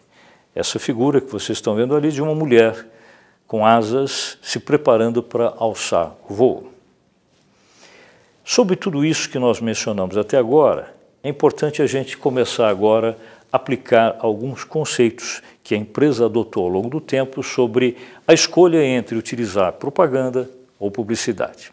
Essa 0.53 0.79
figura 0.79 1.21
que 1.21 1.31
vocês 1.31 1.57
estão 1.57 1.75
vendo 1.75 1.95
ali 1.95 2.11
de 2.11 2.21
uma 2.21 2.35
mulher 2.35 2.85
com 3.47 3.65
asas 3.65 4.37
se 4.41 4.59
preparando 4.59 5.23
para 5.23 5.53
alçar 5.57 6.15
o 6.29 6.33
voo. 6.33 6.71
Sobre 8.43 8.75
tudo 8.75 9.05
isso 9.05 9.29
que 9.29 9.39
nós 9.39 9.61
mencionamos 9.61 10.17
até 10.17 10.37
agora, 10.37 10.93
é 11.23 11.29
importante 11.29 11.81
a 11.81 11.85
gente 11.85 12.17
começar 12.17 12.67
agora 12.67 13.17
a 13.51 13.57
aplicar 13.57 14.17
alguns 14.19 14.63
conceitos 14.63 15.41
que 15.71 15.75
a 15.75 15.77
empresa 15.77 16.25
adotou 16.25 16.65
ao 16.65 16.69
longo 16.69 16.89
do 16.89 16.99
tempo 16.99 17.41
sobre 17.41 17.95
a 18.27 18.33
escolha 18.33 18.83
entre 18.83 19.17
utilizar 19.17 19.71
propaganda 19.71 20.51
ou 20.77 20.91
publicidade. 20.91 21.71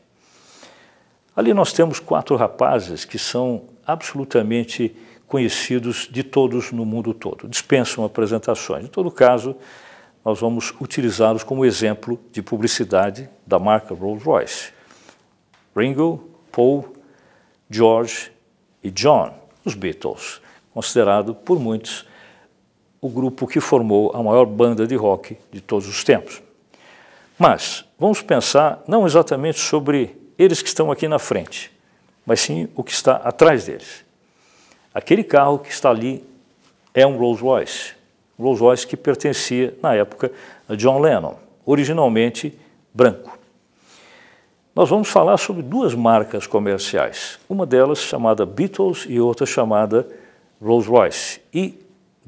Ali 1.35 1.53
nós 1.53 1.73
temos 1.73 1.99
quatro 1.99 2.37
rapazes 2.37 3.05
que 3.05 3.19
são 3.19 3.65
absolutamente 3.85 4.95
conhecidos 5.27 6.09
de 6.09 6.23
todos 6.23 6.71
no 6.71 6.85
mundo 6.85 7.13
todo, 7.13 7.49
dispensam 7.49 8.05
apresentações. 8.05 8.85
Em 8.85 8.87
todo 8.87 9.11
caso, 9.11 9.57
nós 10.25 10.39
vamos 10.39 10.73
utilizá-los 10.81 11.43
como 11.43 11.65
exemplo 11.65 12.21
de 12.31 12.41
publicidade 12.41 13.29
da 13.45 13.59
marca 13.59 13.97
Rolls-Royce. 13.97 14.73
Ringo, 15.77 16.31
Paul, 16.53 16.93
George 17.69 18.31
e 18.81 18.93
John, 18.93 19.35
os 19.65 19.75
Beatles, 19.75 20.41
considerado 20.73 21.35
por 21.35 21.59
muitos 21.59 22.07
o 23.01 23.09
grupo 23.09 23.47
que 23.47 23.61
formou 23.61 24.11
a 24.15 24.23
maior 24.23 24.47
banda 24.47 24.87
de 24.87 24.97
rock 24.97 25.37
de 25.53 25.61
todos 25.61 25.89
os 25.89 26.03
tempos. 26.03 26.43
Mas 27.39 27.85
vamos 27.99 28.21
pensar 28.21 28.83
não 28.89 29.07
exatamente 29.07 29.61
sobre 29.61 30.17
eles 30.37 30.61
que 30.61 30.69
estão 30.69 30.91
aqui 30.91 31.07
na 31.07 31.19
frente, 31.19 31.71
mas 32.27 32.41
sim 32.41 32.69
o 32.75 32.83
que 32.83 32.93
está 32.93 33.17
atrás 33.17 33.67
deles. 33.67 34.05
Aquele 34.93 35.23
carro 35.23 35.59
que 35.59 35.71
está 35.71 35.91
ali 35.91 36.25
é 36.93 37.07
um 37.07 37.17
Rolls-Royce, 37.17 37.93
Rolls-Royce 38.39 38.87
que 38.87 38.97
pertencia, 38.97 39.77
na 39.83 39.95
época, 39.95 40.33
a 40.69 40.75
John 40.75 41.01
Lennon, 41.01 41.37
originalmente 41.65 42.59
branco. 42.93 43.39
Nós 44.75 44.89
vamos 44.89 45.09
falar 45.09 45.37
sobre 45.39 45.63
duas 45.63 45.95
marcas 45.95 46.47
comerciais, 46.47 47.39
uma 47.49 47.67
delas 47.67 47.99
chamada 47.99 48.47
Beatles 48.47 49.07
e 49.09 49.21
outra 49.21 49.45
chamada 49.45 50.09
Rolls-Royce, 50.63 51.41
e 51.53 51.79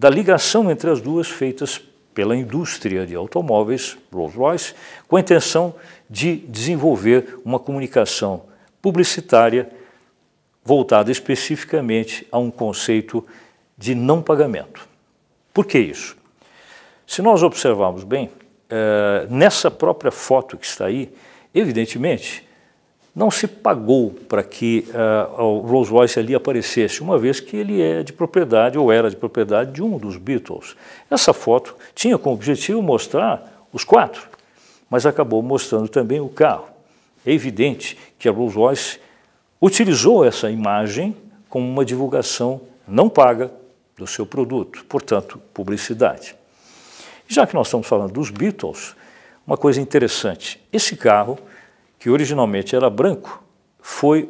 da 0.01 0.09
ligação 0.09 0.71
entre 0.71 0.89
as 0.89 0.99
duas 0.99 1.29
feitas 1.29 1.79
pela 2.15 2.35
indústria 2.35 3.07
de 3.07 3.15
automóveis 3.15 3.99
Rolls-Royce, 4.11 4.75
com 5.07 5.17
a 5.17 5.21
intenção 5.21 5.75
de 6.09 6.37
desenvolver 6.37 7.39
uma 7.45 7.59
comunicação 7.59 8.45
publicitária 8.81 9.71
voltada 10.65 11.13
especificamente 11.13 12.27
a 12.33 12.39
um 12.39 12.51
conceito 12.51 13.23
de 13.77 13.95
não 13.95 14.23
pagamento. 14.23 14.89
Por 15.53 15.67
que 15.67 15.79
isso? 15.79 16.17
Se 17.07 17.21
nós 17.21 17.43
observarmos 17.43 18.03
bem, 18.03 18.31
eh, 18.71 19.27
nessa 19.29 19.71
própria 19.71 20.11
foto 20.11 20.57
que 20.57 20.67
está 20.67 20.87
aí, 20.87 21.13
Evidentemente, 21.55 22.47
não 23.15 23.31
se 23.31 23.47
pagou 23.47 24.11
para 24.29 24.43
que 24.43 24.87
uh, 24.89 25.43
o 25.43 25.59
Rolls-Royce 25.61 26.19
ali 26.19 26.35
aparecesse, 26.35 27.03
uma 27.03 27.19
vez 27.19 27.41
que 27.41 27.57
ele 27.57 27.81
é 27.83 28.03
de 28.03 28.13
propriedade 28.13 28.79
ou 28.79 28.93
era 28.93 29.11
de 29.11 29.17
propriedade 29.17 29.73
de 29.73 29.83
um 29.83 29.99
dos 29.99 30.17
Beatles. 30.17 30.77
Essa 31.11 31.33
foto 31.33 31.77
tinha 31.95 32.17
como 32.17 32.37
objetivo 32.37 32.81
mostrar 32.81 33.67
os 33.73 33.85
quatro, 33.85 34.29
mas 34.89 35.07
acabou 35.07 35.43
mostrando 35.43 35.89
também 35.89 36.21
o 36.21 36.29
carro. 36.29 36.69
É 37.27 37.33
evidente 37.33 37.99
que 38.19 38.29
a 38.29 38.33
Rolls-Royce 38.33 38.99
utilizou 39.61 40.25
essa 40.25 40.51
imagem 40.51 41.15
como 41.49 41.69
uma 41.69 41.85
divulgação 41.85 42.61
não 42.87 43.09
paga 43.09 43.51
do 43.97 44.07
seu 44.07 44.25
produto, 44.25 44.85
portanto, 44.89 45.41
publicidade. 45.53 46.35
Já 47.29 47.47
que 47.47 47.55
nós 47.55 47.67
estamos 47.69 47.87
falando 47.87 48.13
dos 48.13 48.31
Beatles, 48.31 48.97
uma 49.47 49.57
coisa 49.57 49.81
interessante: 49.81 50.61
esse 50.73 50.97
carro, 50.97 51.39
que 52.01 52.09
originalmente 52.09 52.75
era 52.75 52.89
branco, 52.89 53.45
foi 53.81 54.29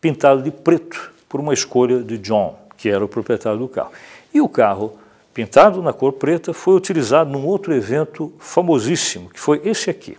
pintado 0.00 0.40
de 0.40 0.52
preto 0.52 1.12
por 1.28 1.40
uma 1.40 1.52
escolha 1.52 2.00
de 2.00 2.16
John, 2.16 2.56
que 2.76 2.88
era 2.88 3.04
o 3.04 3.08
proprietário 3.08 3.58
do 3.58 3.68
carro. 3.68 3.90
E 4.32 4.40
o 4.40 4.48
carro, 4.48 4.96
pintado 5.34 5.82
na 5.82 5.92
cor 5.92 6.12
preta, 6.12 6.54
foi 6.54 6.74
utilizado 6.74 7.28
num 7.28 7.44
outro 7.44 7.74
evento 7.74 8.32
famosíssimo, 8.38 9.30
que 9.30 9.40
foi 9.40 9.60
esse 9.64 9.90
aqui. 9.90 10.16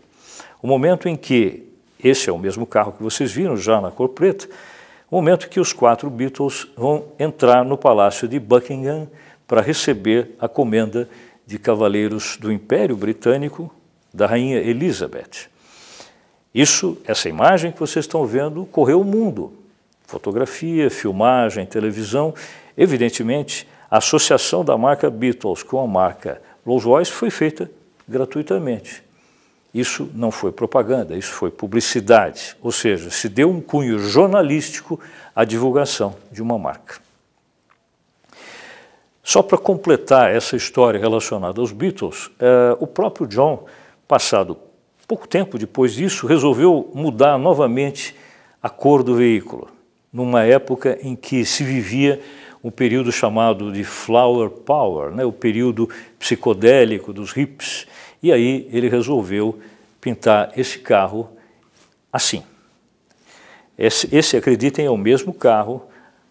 O 0.61 0.67
momento 0.67 1.07
em 1.07 1.15
que, 1.15 1.63
esse 2.03 2.29
é 2.29 2.33
o 2.33 2.37
mesmo 2.37 2.65
carro 2.65 2.91
que 2.91 3.01
vocês 3.01 3.31
viram 3.31 3.55
já 3.55 3.79
na 3.79 3.89
cor 3.89 4.09
preta, 4.09 4.47
o 5.09 5.15
momento 5.15 5.45
em 5.45 5.49
que 5.49 5.59
os 5.61 5.71
quatro 5.71 6.09
Beatles 6.09 6.67
vão 6.75 7.05
entrar 7.17 7.63
no 7.63 7.77
palácio 7.77 8.27
de 8.27 8.39
Buckingham 8.39 9.07
para 9.47 9.61
receber 9.61 10.31
a 10.37 10.49
comenda 10.49 11.07
de 11.47 11.57
cavaleiros 11.57 12.35
do 12.37 12.51
Império 12.51 12.97
Britânico 12.97 13.73
da 14.13 14.27
rainha 14.27 14.57
Elizabeth. 14.57 15.52
Isso, 16.53 16.97
essa 17.05 17.27
imagem 17.27 17.71
que 17.71 17.79
vocês 17.79 18.05
estão 18.05 18.25
vendo, 18.25 18.65
correu 18.65 19.01
o 19.01 19.03
mundo. 19.03 19.53
Fotografia, 20.05 20.89
filmagem, 20.89 21.65
televisão. 21.65 22.33
Evidentemente, 22.77 23.67
a 23.89 23.97
associação 23.97 24.63
da 24.63 24.77
marca 24.77 25.09
Beatles 25.09 25.63
com 25.63 25.79
a 25.79 25.87
marca 25.87 26.41
Rolls-Royce 26.65 27.11
foi 27.11 27.29
feita 27.29 27.69
gratuitamente. 28.07 29.01
isso 29.73 30.07
não 30.13 30.29
foi 30.29 30.51
propaganda, 30.51 31.15
isso 31.15 31.31
foi 31.31 31.49
publicidade, 31.49 32.55
ou 32.61 32.71
seja, 32.71 33.09
se 33.09 33.27
deu 33.27 33.49
um 33.49 33.59
cunho 33.59 33.97
jornalístico 33.97 34.99
à 35.35 35.43
divulgação 35.43 36.15
de 36.31 36.43
uma 36.43 36.59
marca. 36.59 37.01
Só 39.23 39.41
para 39.41 39.57
completar 39.57 40.31
essa 40.31 40.55
história 40.55 40.99
relacionada 40.99 41.59
aos 41.59 41.71
Beatles, 41.71 42.29
eh, 42.39 42.77
o 42.79 42.85
próprio 42.85 43.25
John, 43.25 43.65
passado 44.07 44.57
pouco 45.07 45.27
tempo 45.27 45.57
depois 45.57 45.93
disso, 45.93 46.27
resolveu 46.27 46.91
mudar 46.93 47.37
novamente 47.37 48.15
a 48.61 48.69
cor 48.69 49.03
do 49.03 49.15
veículo, 49.15 49.67
numa 50.11 50.43
época 50.43 50.97
em 51.01 51.15
que 51.15 51.45
se 51.45 51.63
vivia 51.63 52.21
um 52.63 52.71
período 52.71 53.11
chamado 53.11 53.71
de 53.71 53.83
Flower 53.83 54.49
Power, 54.49 55.11
né, 55.11 55.25
o 55.25 55.31
período 55.31 55.89
psicodélico 56.17 57.11
dos 57.11 57.35
hips, 57.35 57.85
e 58.21 58.31
aí 58.31 58.69
ele 58.71 58.87
resolveu 58.87 59.59
pintar 59.99 60.51
esse 60.55 60.79
carro 60.79 61.29
assim. 62.11 62.43
Esse, 63.77 64.07
esse 64.15 64.37
acreditem, 64.37 64.85
é 64.85 64.89
o 64.89 64.95
mesmo 64.95 65.33
carro 65.33 65.83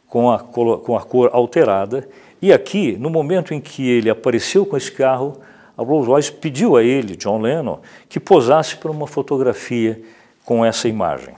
com 0.06 0.30
a, 0.30 0.38
com 0.38 0.96
a 0.96 1.02
cor 1.02 1.30
alterada 1.32 2.08
e 2.42 2.52
aqui, 2.52 2.96
no 2.98 3.08
momento 3.08 3.54
em 3.54 3.60
que 3.60 3.88
ele 3.88 4.10
apareceu 4.10 4.66
com 4.66 4.76
esse 4.76 4.90
carro, 4.90 5.38
a 5.82 5.86
Rolls-Royce 5.86 6.32
pediu 6.32 6.76
a 6.76 6.82
ele, 6.82 7.16
John 7.16 7.40
Lennon, 7.40 7.80
que 8.08 8.20
posasse 8.20 8.76
para 8.76 8.90
uma 8.90 9.06
fotografia 9.06 10.00
com 10.44 10.64
essa 10.64 10.88
imagem. 10.88 11.34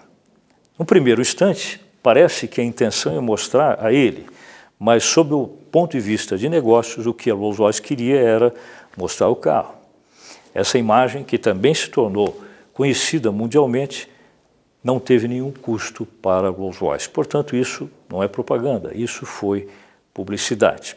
No 0.78 0.84
primeiro 0.84 1.20
instante, 1.20 1.80
parece 2.02 2.46
que 2.46 2.60
a 2.60 2.64
intenção 2.64 3.16
é 3.16 3.20
mostrar 3.20 3.84
a 3.84 3.92
ele, 3.92 4.26
mas 4.78 5.04
sob 5.04 5.34
o 5.34 5.46
ponto 5.46 5.92
de 5.92 6.00
vista 6.00 6.36
de 6.36 6.48
negócios, 6.48 7.06
o 7.06 7.14
que 7.14 7.30
a 7.30 7.34
Rolls-Royce 7.34 7.80
queria 7.80 8.20
era 8.20 8.54
mostrar 8.96 9.28
o 9.28 9.36
carro. 9.36 9.74
Essa 10.54 10.78
imagem, 10.78 11.24
que 11.24 11.38
também 11.38 11.74
se 11.74 11.88
tornou 11.88 12.40
conhecida 12.72 13.32
mundialmente, 13.32 14.08
não 14.82 15.00
teve 15.00 15.26
nenhum 15.26 15.50
custo 15.50 16.04
para 16.04 16.48
a 16.48 16.50
Rolls-Royce. 16.50 17.08
Portanto, 17.08 17.56
isso 17.56 17.90
não 18.08 18.22
é 18.22 18.28
propaganda, 18.28 18.92
isso 18.94 19.24
foi 19.24 19.68
publicidade. 20.12 20.96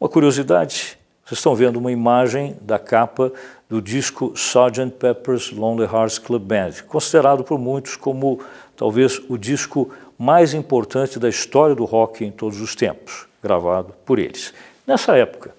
Uma 0.00 0.08
curiosidade, 0.08 0.98
vocês 1.32 1.38
estão 1.38 1.54
vendo 1.54 1.78
uma 1.78 1.90
imagem 1.90 2.54
da 2.60 2.78
capa 2.78 3.32
do 3.66 3.80
disco 3.80 4.34
Sgt. 4.34 4.90
Pepper's 4.98 5.50
Lonely 5.50 5.90
Hearts 5.90 6.18
Club 6.18 6.42
Band, 6.42 6.72
considerado 6.86 7.42
por 7.42 7.58
muitos 7.58 7.96
como 7.96 8.38
talvez 8.76 9.18
o 9.30 9.38
disco 9.38 9.90
mais 10.18 10.52
importante 10.52 11.18
da 11.18 11.30
história 11.30 11.74
do 11.74 11.86
rock 11.86 12.22
em 12.22 12.30
todos 12.30 12.60
os 12.60 12.74
tempos, 12.74 13.26
gravado 13.42 13.94
por 14.04 14.18
eles. 14.18 14.52
Nessa 14.86 15.16
época, 15.16 15.54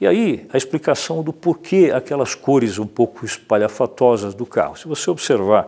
e 0.00 0.06
aí 0.06 0.46
a 0.52 0.56
explicação 0.56 1.24
do 1.24 1.32
porquê 1.32 1.90
aquelas 1.92 2.36
cores 2.36 2.78
um 2.78 2.86
pouco 2.86 3.26
espalhafatosas 3.26 4.32
do 4.32 4.46
carro. 4.46 4.76
Se 4.76 4.86
você 4.86 5.10
observar 5.10 5.66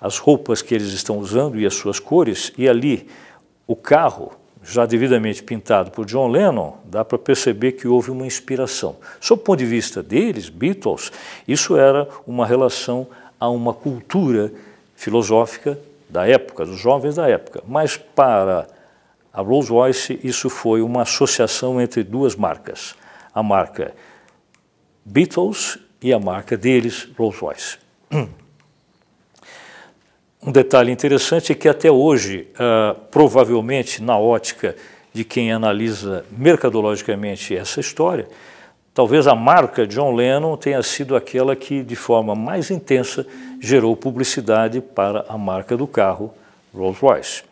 as 0.00 0.16
roupas 0.16 0.62
que 0.62 0.74
eles 0.74 0.94
estão 0.94 1.18
usando 1.18 1.60
e 1.60 1.66
as 1.66 1.74
suas 1.74 2.00
cores, 2.00 2.52
e 2.56 2.66
ali 2.66 3.06
o 3.66 3.76
carro 3.76 4.32
já 4.68 4.84
devidamente 4.84 5.42
pintado 5.42 5.90
por 5.90 6.04
John 6.04 6.28
Lennon, 6.28 6.74
dá 6.84 7.04
para 7.04 7.18
perceber 7.18 7.72
que 7.72 7.88
houve 7.88 8.10
uma 8.10 8.26
inspiração. 8.26 8.96
Sob 9.18 9.40
o 9.40 9.44
ponto 9.44 9.58
de 9.58 9.64
vista 9.64 10.02
deles, 10.02 10.50
Beatles, 10.50 11.10
isso 11.46 11.76
era 11.76 12.06
uma 12.26 12.46
relação 12.46 13.06
a 13.40 13.48
uma 13.48 13.72
cultura 13.72 14.52
filosófica 14.94 15.78
da 16.08 16.26
época, 16.26 16.66
dos 16.66 16.78
jovens 16.78 17.14
da 17.14 17.28
época. 17.28 17.62
Mas 17.66 17.96
para 17.96 18.66
a 19.32 19.40
Rolls-Royce, 19.40 20.20
isso 20.22 20.50
foi 20.50 20.82
uma 20.82 21.02
associação 21.02 21.80
entre 21.80 22.02
duas 22.02 22.36
marcas. 22.36 22.94
A 23.34 23.42
marca 23.42 23.94
Beatles 25.04 25.78
e 26.02 26.12
a 26.12 26.18
marca 26.18 26.56
deles, 26.56 27.08
Rolls-Royce. 27.16 27.78
Um 30.40 30.52
detalhe 30.52 30.92
interessante 30.92 31.50
é 31.50 31.54
que 31.54 31.68
até 31.68 31.90
hoje, 31.90 32.46
uh, 32.54 32.94
provavelmente 33.10 34.00
na 34.02 34.16
ótica 34.16 34.76
de 35.12 35.24
quem 35.24 35.52
analisa 35.52 36.24
mercadologicamente 36.30 37.56
essa 37.56 37.80
história, 37.80 38.28
talvez 38.94 39.26
a 39.26 39.34
marca 39.34 39.84
John 39.84 40.14
Lennon 40.14 40.56
tenha 40.56 40.80
sido 40.82 41.16
aquela 41.16 41.56
que, 41.56 41.82
de 41.82 41.96
forma 41.96 42.36
mais 42.36 42.70
intensa, 42.70 43.26
gerou 43.60 43.96
publicidade 43.96 44.80
para 44.80 45.24
a 45.28 45.36
marca 45.36 45.76
do 45.76 45.88
carro 45.88 46.32
Rolls-Royce. 46.72 47.42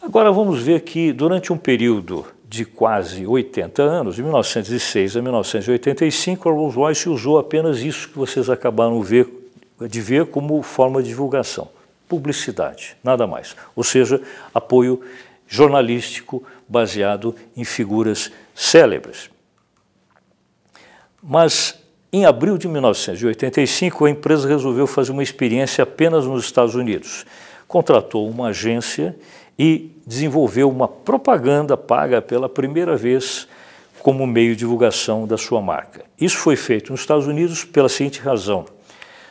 Agora 0.00 0.30
vamos 0.30 0.62
ver 0.62 0.82
que 0.82 1.12
durante 1.12 1.52
um 1.52 1.58
período 1.58 2.24
de 2.48 2.64
quase 2.64 3.26
80 3.26 3.82
anos, 3.82 4.14
de 4.14 4.22
1906 4.22 5.16
a 5.16 5.22
1985, 5.22 6.48
a 6.48 6.52
Rolls-Royce 6.52 7.08
usou 7.08 7.36
apenas 7.36 7.80
isso 7.80 8.08
que 8.08 8.16
vocês 8.16 8.48
acabaram 8.48 9.00
de 9.00 9.06
ver 9.06 9.37
de 9.80 10.00
ver 10.00 10.26
como 10.26 10.62
forma 10.62 11.02
de 11.02 11.08
divulgação. 11.08 11.68
Publicidade, 12.08 12.96
nada 13.04 13.26
mais. 13.26 13.54
Ou 13.76 13.84
seja, 13.84 14.20
apoio 14.54 15.02
jornalístico 15.46 16.42
baseado 16.68 17.34
em 17.56 17.64
figuras 17.64 18.30
célebres. 18.54 19.30
Mas 21.22 21.78
em 22.12 22.24
abril 22.24 22.56
de 22.56 22.66
1985, 22.66 24.06
a 24.06 24.10
empresa 24.10 24.48
resolveu 24.48 24.86
fazer 24.86 25.12
uma 25.12 25.22
experiência 25.22 25.82
apenas 25.82 26.24
nos 26.24 26.44
Estados 26.44 26.74
Unidos. 26.74 27.26
Contratou 27.66 28.28
uma 28.28 28.48
agência 28.48 29.14
e 29.58 29.90
desenvolveu 30.06 30.70
uma 30.70 30.88
propaganda 30.88 31.76
paga 31.76 32.22
pela 32.22 32.48
primeira 32.48 32.96
vez 32.96 33.46
como 34.00 34.26
meio 34.26 34.52
de 34.52 34.60
divulgação 34.60 35.26
da 35.26 35.36
sua 35.36 35.60
marca. 35.60 36.04
Isso 36.18 36.38
foi 36.38 36.56
feito 36.56 36.92
nos 36.92 37.00
Estados 37.00 37.26
Unidos 37.26 37.64
pela 37.64 37.90
seguinte 37.90 38.20
razão: 38.20 38.64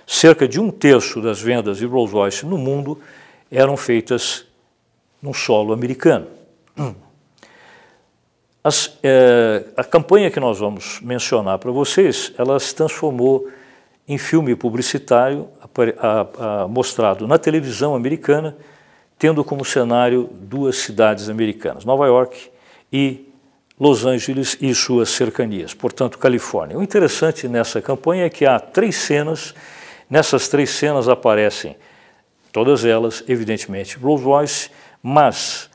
cerca 0.07 0.47
de 0.47 0.57
um 0.57 0.71
terço 0.71 1.21
das 1.21 1.41
vendas 1.41 1.79
de 1.79 1.85
Rolls-Royce 1.85 2.45
no 2.45 2.57
mundo 2.57 2.97
eram 3.51 3.75
feitas 3.75 4.45
no 5.21 5.33
solo 5.33 5.73
americano. 5.73 6.27
As, 8.63 8.97
é, 9.03 9.65
a 9.75 9.83
campanha 9.83 10.31
que 10.31 10.39
nós 10.39 10.59
vamos 10.59 11.01
mencionar 11.01 11.59
para 11.59 11.71
vocês, 11.71 12.33
ela 12.37 12.57
se 12.59 12.73
transformou 12.73 13.47
em 14.07 14.17
filme 14.17 14.55
publicitário 14.55 15.49
a, 15.99 16.63
a, 16.63 16.67
mostrado 16.67 17.27
na 17.27 17.37
televisão 17.37 17.93
americana, 17.93 18.55
tendo 19.19 19.43
como 19.43 19.65
cenário 19.65 20.29
duas 20.31 20.77
cidades 20.77 21.27
americanas, 21.27 21.83
Nova 21.83 22.05
York 22.07 22.49
e 22.91 23.27
Los 23.79 24.05
Angeles 24.05 24.57
e 24.61 24.73
suas 24.73 25.09
cercanias, 25.09 25.73
portanto, 25.73 26.17
Califórnia. 26.17 26.77
O 26.77 26.83
interessante 26.83 27.47
nessa 27.47 27.81
campanha 27.81 28.25
é 28.25 28.29
que 28.29 28.45
há 28.45 28.59
três 28.59 28.95
cenas 28.95 29.53
Nessas 30.09 30.47
três 30.47 30.69
cenas 30.69 31.09
aparecem, 31.09 31.75
todas 32.51 32.85
elas, 32.85 33.23
evidentemente, 33.27 33.97
Rolls-Royce, 33.97 34.69
mas 35.03 35.69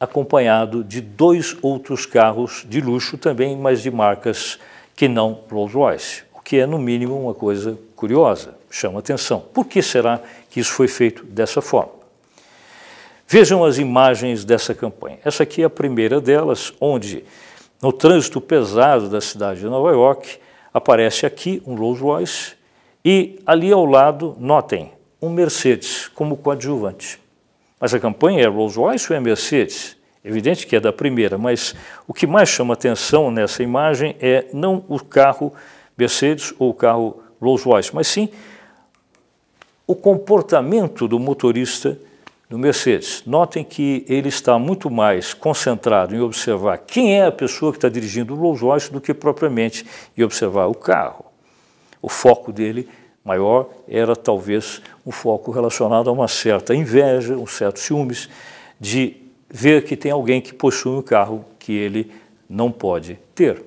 acompanhado 0.00 0.82
de 0.82 1.00
dois 1.00 1.56
outros 1.62 2.04
carros 2.04 2.66
de 2.68 2.80
luxo 2.80 3.16
também, 3.16 3.56
mas 3.56 3.80
de 3.80 3.90
marcas 3.90 4.58
que 4.96 5.06
não 5.06 5.44
Rolls-Royce, 5.48 6.24
o 6.34 6.40
que 6.40 6.58
é, 6.58 6.66
no 6.66 6.78
mínimo, 6.78 7.16
uma 7.16 7.34
coisa 7.34 7.78
curiosa, 7.94 8.56
chama 8.68 8.98
atenção. 8.98 9.40
Por 9.54 9.64
que 9.66 9.80
será 9.80 10.20
que 10.50 10.58
isso 10.58 10.72
foi 10.72 10.88
feito 10.88 11.24
dessa 11.24 11.62
forma? 11.62 11.92
Vejam 13.28 13.64
as 13.64 13.78
imagens 13.78 14.44
dessa 14.44 14.74
campanha. 14.74 15.18
Essa 15.24 15.44
aqui 15.44 15.62
é 15.62 15.66
a 15.66 15.70
primeira 15.70 16.20
delas, 16.20 16.72
onde, 16.80 17.24
no 17.80 17.92
trânsito 17.92 18.40
pesado 18.40 19.08
da 19.08 19.20
cidade 19.20 19.60
de 19.60 19.66
Nova 19.66 19.92
York, 19.92 20.38
aparece 20.74 21.24
aqui 21.24 21.62
um 21.64 21.76
Rolls-Royce 21.76 22.56
e 23.04 23.40
ali 23.44 23.72
ao 23.72 23.84
lado, 23.84 24.36
notem, 24.38 24.92
um 25.20 25.28
Mercedes 25.28 26.08
como 26.08 26.36
coadjuvante. 26.36 27.18
Mas 27.80 27.92
a 27.92 27.98
campanha 27.98 28.44
é 28.44 28.46
Rolls-Royce 28.46 29.12
ou 29.12 29.16
é 29.16 29.20
Mercedes? 29.20 29.96
Evidente 30.24 30.66
que 30.68 30.76
é 30.76 30.80
da 30.80 30.92
primeira, 30.92 31.36
mas 31.36 31.74
o 32.06 32.14
que 32.14 32.28
mais 32.28 32.48
chama 32.48 32.74
atenção 32.74 33.28
nessa 33.28 33.60
imagem 33.60 34.14
é 34.20 34.46
não 34.52 34.84
o 34.88 35.02
carro 35.02 35.52
Mercedes 35.98 36.54
ou 36.60 36.70
o 36.70 36.74
carro 36.74 37.20
Rolls-Royce, 37.40 37.92
mas 37.92 38.06
sim 38.06 38.28
o 39.84 39.96
comportamento 39.96 41.08
do 41.08 41.18
motorista 41.18 41.98
do 42.48 42.56
Mercedes. 42.56 43.24
Notem 43.26 43.64
que 43.64 44.04
ele 44.08 44.28
está 44.28 44.60
muito 44.60 44.88
mais 44.88 45.34
concentrado 45.34 46.14
em 46.14 46.20
observar 46.20 46.78
quem 46.78 47.18
é 47.18 47.26
a 47.26 47.32
pessoa 47.32 47.72
que 47.72 47.78
está 47.78 47.88
dirigindo 47.88 48.32
o 48.32 48.36
Rolls-Royce 48.36 48.92
do 48.92 49.00
que 49.00 49.12
propriamente 49.12 49.84
em 50.16 50.22
observar 50.22 50.66
o 50.66 50.74
carro 50.74 51.31
o 52.02 52.08
foco 52.08 52.52
dele 52.52 52.88
maior 53.24 53.70
era 53.88 54.16
talvez 54.16 54.82
um 55.06 55.12
foco 55.12 55.52
relacionado 55.52 56.10
a 56.10 56.12
uma 56.12 56.26
certa 56.26 56.74
inveja, 56.74 57.36
um 57.36 57.46
certo 57.46 57.78
ciúmes, 57.78 58.28
de 58.80 59.16
ver 59.48 59.84
que 59.84 59.96
tem 59.96 60.10
alguém 60.10 60.40
que 60.40 60.52
possui 60.52 60.98
um 60.98 61.02
carro 61.02 61.44
que 61.58 61.72
ele 61.72 62.10
não 62.50 62.70
pode 62.72 63.18
ter. 63.34 63.62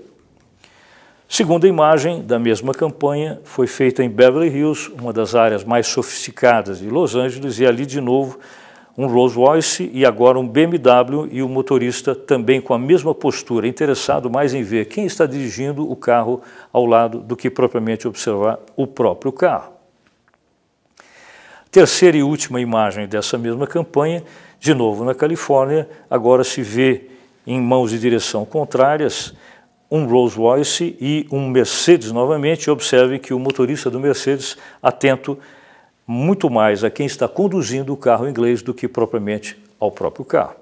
Segunda 1.28 1.68
imagem 1.68 2.22
da 2.22 2.38
mesma 2.38 2.74
campanha 2.74 3.40
foi 3.44 3.66
feita 3.66 4.04
em 4.04 4.10
Beverly 4.10 4.50
Hills, 4.50 4.92
uma 4.92 5.12
das 5.12 5.34
áreas 5.34 5.64
mais 5.64 5.88
sofisticadas 5.88 6.80
de 6.80 6.90
Los 6.90 7.16
Angeles, 7.16 7.58
e 7.60 7.66
ali 7.66 7.86
de 7.86 8.00
novo 8.00 8.40
um 8.98 9.08
Rolls 9.08 9.36
Royce 9.36 9.90
e 9.94 10.06
agora 10.06 10.40
um 10.40 10.48
BMW 10.48 11.28
e 11.32 11.42
o 11.42 11.50
motorista 11.50 12.16
também 12.16 12.62
com 12.62 12.74
a 12.74 12.80
mesma 12.80 13.14
postura, 13.14 13.68
interessado 13.68 14.30
mais 14.30 14.54
em 14.54 14.64
ver 14.64 14.86
quem 14.86 15.06
está 15.06 15.26
dirigindo 15.26 15.90
o 15.90 15.96
carro 15.96 16.42
ao 16.72 16.86
lado 16.86 17.20
do 17.20 17.36
que 17.36 17.50
propriamente 17.50 18.08
observar 18.08 18.60
o 18.76 18.88
próprio 18.88 19.32
carro. 19.32 19.74
Terceira 21.70 22.16
e 22.16 22.24
última 22.24 22.62
imagem 22.62 23.06
dessa 23.06 23.38
mesma 23.38 23.68
campanha, 23.68 24.24
de 24.60 24.74
novo 24.74 25.04
na 25.04 25.14
Califórnia, 25.14 25.90
agora 26.10 26.44
se 26.44 26.62
vê 26.62 27.10
em 27.46 27.60
mãos 27.60 27.92
de 27.92 28.00
direção 28.00 28.46
contrárias 28.46 29.34
um 29.92 30.06
Rolls 30.06 30.38
Royce 30.38 30.96
e 31.00 31.28
um 31.32 31.50
Mercedes 31.50 32.12
novamente. 32.12 32.72
Observe 32.72 33.20
que 33.20 33.34
o 33.34 33.40
motorista 33.40 33.90
do 33.90 34.00
Mercedes 34.00 34.58
atento 34.82 35.38
muito 36.08 36.50
mais 36.50 36.84
a 36.84 36.90
quem 36.90 37.06
está 37.06 37.28
conduzindo 37.28 37.94
o 37.94 37.98
carro 37.98 38.28
inglês 38.28 38.62
do 38.62 38.74
que 38.74 38.88
propriamente 38.88 39.58
ao 39.80 39.92
próprio 39.92 40.24
carro. 40.24 40.56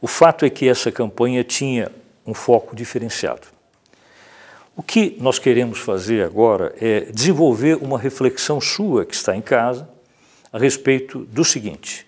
O 0.00 0.06
fato 0.06 0.44
é 0.44 0.50
que 0.50 0.68
essa 0.68 0.92
campanha 0.92 1.42
tinha 1.42 1.90
um 2.26 2.32
foco 2.32 2.74
diferenciado. 2.74 3.48
O 4.76 4.82
que 4.82 5.16
nós 5.18 5.38
queremos 5.38 5.80
fazer 5.80 6.22
agora 6.22 6.72
é 6.80 7.00
desenvolver 7.00 7.76
uma 7.82 7.98
reflexão 7.98 8.60
sua 8.60 9.04
que 9.04 9.14
está 9.14 9.34
em 9.34 9.40
casa 9.40 9.88
a 10.52 10.58
respeito 10.58 11.24
do 11.24 11.44
seguinte: 11.44 12.06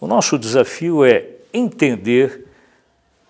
o 0.00 0.06
nosso 0.06 0.38
desafio 0.38 1.04
é 1.04 1.26
entender 1.52 2.46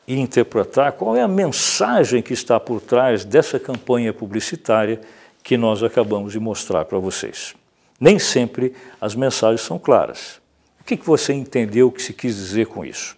e 0.06 0.18
interpretar 0.18 0.92
qual 0.92 1.16
é 1.16 1.22
a 1.22 1.28
mensagem 1.28 2.22
que 2.22 2.32
está 2.32 2.60
por 2.60 2.80
trás 2.80 3.24
dessa 3.24 3.58
campanha 3.58 4.12
publicitária 4.12 5.00
que 5.42 5.56
nós 5.56 5.82
acabamos 5.82 6.32
de 6.32 6.40
mostrar 6.40 6.84
para 6.84 6.98
vocês. 6.98 7.54
Nem 7.98 8.18
sempre 8.18 8.74
as 9.00 9.14
mensagens 9.14 9.60
são 9.60 9.78
claras. 9.78 10.40
O 10.80 10.84
que, 10.84 10.96
que 10.96 11.06
você 11.06 11.32
entendeu 11.32 11.90
que 11.90 12.02
se 12.02 12.12
quis 12.12 12.34
dizer 12.34 12.66
com 12.66 12.84
isso? 12.84 13.16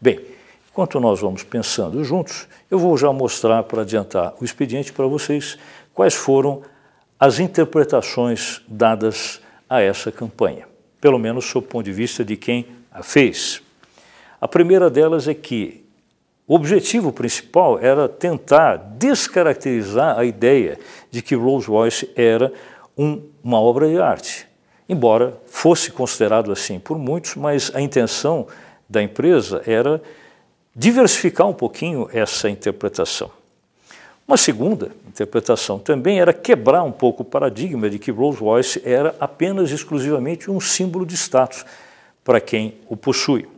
Bem, 0.00 0.20
enquanto 0.70 1.00
nós 1.00 1.20
vamos 1.20 1.42
pensando 1.42 2.04
juntos, 2.04 2.46
eu 2.70 2.78
vou 2.78 2.96
já 2.98 3.12
mostrar 3.12 3.62
para 3.62 3.82
adiantar 3.82 4.34
o 4.40 4.44
expediente 4.44 4.92
para 4.92 5.06
vocês 5.06 5.58
quais 5.94 6.14
foram 6.14 6.62
as 7.18 7.38
interpretações 7.38 8.60
dadas 8.68 9.40
a 9.68 9.80
essa 9.80 10.12
campanha, 10.12 10.68
pelo 11.00 11.18
menos 11.18 11.46
sob 11.46 11.66
o 11.66 11.68
ponto 11.68 11.86
de 11.86 11.92
vista 11.92 12.22
de 12.22 12.36
quem 12.36 12.66
a 12.92 13.02
fez. 13.02 13.62
A 14.38 14.46
primeira 14.46 14.90
delas 14.90 15.26
é 15.26 15.34
que 15.34 15.85
o 16.48 16.54
objetivo 16.54 17.12
principal 17.12 17.78
era 17.80 18.08
tentar 18.08 18.76
descaracterizar 18.76 20.16
a 20.16 20.24
ideia 20.24 20.78
de 21.10 21.20
que 21.20 21.34
Rolls-Royce 21.34 22.10
era 22.14 22.52
um, 22.96 23.20
uma 23.42 23.60
obra 23.60 23.88
de 23.88 23.98
arte. 23.98 24.46
Embora 24.88 25.36
fosse 25.46 25.90
considerado 25.90 26.52
assim 26.52 26.78
por 26.78 26.96
muitos, 26.98 27.34
mas 27.34 27.72
a 27.74 27.80
intenção 27.80 28.46
da 28.88 29.02
empresa 29.02 29.60
era 29.66 30.00
diversificar 30.74 31.48
um 31.48 31.52
pouquinho 31.52 32.08
essa 32.12 32.48
interpretação. 32.48 33.28
Uma 34.28 34.36
segunda 34.36 34.92
interpretação 35.08 35.80
também 35.80 36.20
era 36.20 36.32
quebrar 36.32 36.84
um 36.84 36.92
pouco 36.92 37.22
o 37.22 37.26
paradigma 37.26 37.90
de 37.90 37.98
que 37.98 38.12
Rolls-Royce 38.12 38.82
era 38.84 39.16
apenas 39.18 39.72
exclusivamente 39.72 40.48
um 40.48 40.60
símbolo 40.60 41.04
de 41.04 41.14
status 41.14 41.64
para 42.22 42.40
quem 42.40 42.74
o 42.88 42.96
possui. 42.96 43.48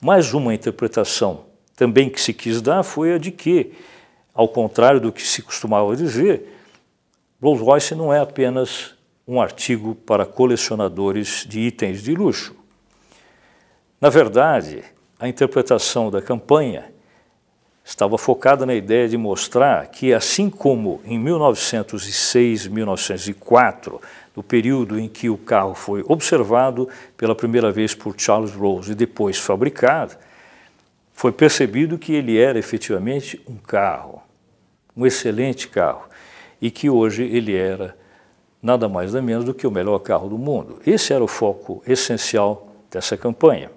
Mais 0.00 0.34
uma 0.34 0.52
interpretação 0.52 1.49
também 1.80 2.10
que 2.10 2.20
se 2.20 2.34
quis 2.34 2.60
dar 2.60 2.82
foi 2.82 3.14
a 3.14 3.18
de 3.18 3.30
que, 3.30 3.72
ao 4.34 4.46
contrário 4.46 5.00
do 5.00 5.10
que 5.10 5.22
se 5.22 5.40
costumava 5.40 5.96
dizer, 5.96 6.42
Rolls 7.42 7.64
Royce 7.64 7.94
não 7.94 8.12
é 8.12 8.20
apenas 8.20 8.94
um 9.26 9.40
artigo 9.40 9.94
para 9.94 10.26
colecionadores 10.26 11.46
de 11.48 11.60
itens 11.60 12.02
de 12.02 12.14
luxo. 12.14 12.54
Na 13.98 14.10
verdade, 14.10 14.84
a 15.18 15.26
interpretação 15.26 16.10
da 16.10 16.20
campanha 16.20 16.92
estava 17.82 18.18
focada 18.18 18.66
na 18.66 18.74
ideia 18.74 19.08
de 19.08 19.16
mostrar 19.16 19.86
que, 19.86 20.12
assim 20.12 20.50
como 20.50 21.00
em 21.02 21.18
1906, 21.18 22.66
1904, 22.66 23.98
no 24.36 24.42
período 24.42 25.00
em 25.00 25.08
que 25.08 25.30
o 25.30 25.38
carro 25.38 25.74
foi 25.74 26.04
observado 26.06 26.90
pela 27.16 27.34
primeira 27.34 27.72
vez 27.72 27.94
por 27.94 28.14
Charles 28.18 28.52
Rose 28.52 28.92
e 28.92 28.94
depois 28.94 29.38
fabricado, 29.38 30.14
foi 31.20 31.32
percebido 31.32 31.98
que 31.98 32.14
ele 32.14 32.38
era 32.38 32.58
efetivamente 32.58 33.38
um 33.46 33.54
carro, 33.54 34.22
um 34.96 35.04
excelente 35.04 35.68
carro, 35.68 36.08
e 36.62 36.70
que 36.70 36.88
hoje 36.88 37.24
ele 37.24 37.54
era 37.54 37.94
nada 38.62 38.88
mais 38.88 39.12
nada 39.12 39.20
menos 39.20 39.44
do 39.44 39.52
que 39.52 39.66
o 39.66 39.70
melhor 39.70 39.98
carro 39.98 40.30
do 40.30 40.38
mundo. 40.38 40.80
Esse 40.86 41.12
era 41.12 41.22
o 41.22 41.28
foco 41.28 41.82
essencial 41.86 42.72
dessa 42.90 43.18
campanha. 43.18 43.70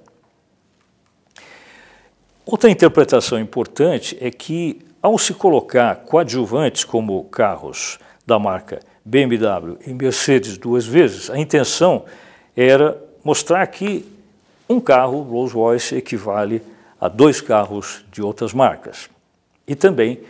Outra 2.45 2.69
interpretação 2.69 3.37
importante 3.37 4.17
é 4.21 4.31
que, 4.31 4.79
ao 5.01 5.17
se 5.17 5.33
colocar 5.33 5.97
coadjuvantes 5.97 6.85
como 6.85 7.25
carros 7.25 7.99
da 8.25 8.39
marca 8.39 8.79
BMW 9.03 9.79
e 9.85 9.93
Mercedes 9.93 10.57
duas 10.57 10.85
vezes, 10.85 11.29
a 11.29 11.37
intenção 11.37 12.05
era 12.55 12.97
mostrar 13.21 13.67
que 13.67 14.05
um 14.69 14.79
carro 14.79 15.21
Rolls-Royce 15.23 15.97
equivale 15.97 16.71
a 17.03 17.09
dois 17.09 17.41
carros 17.41 18.05
de 18.13 18.21
outras 18.21 18.53
marcas. 18.53 19.09
E 19.67 19.75
também 19.75 20.21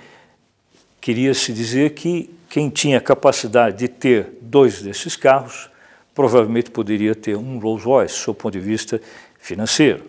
queria-se 0.99 1.53
dizer 1.53 1.91
que 1.91 2.33
quem 2.49 2.67
tinha 2.67 2.99
capacidade 2.99 3.77
de 3.77 3.88
ter 3.88 4.39
dois 4.41 4.81
desses 4.81 5.15
carros 5.15 5.69
provavelmente 6.15 6.71
poderia 6.71 7.13
ter 7.13 7.38
um 7.38 7.59
Rolls-Royce, 7.59 8.25
do 8.25 8.33
ponto 8.33 8.53
de 8.53 8.59
vista 8.59 8.99
financeiro. 9.38 10.03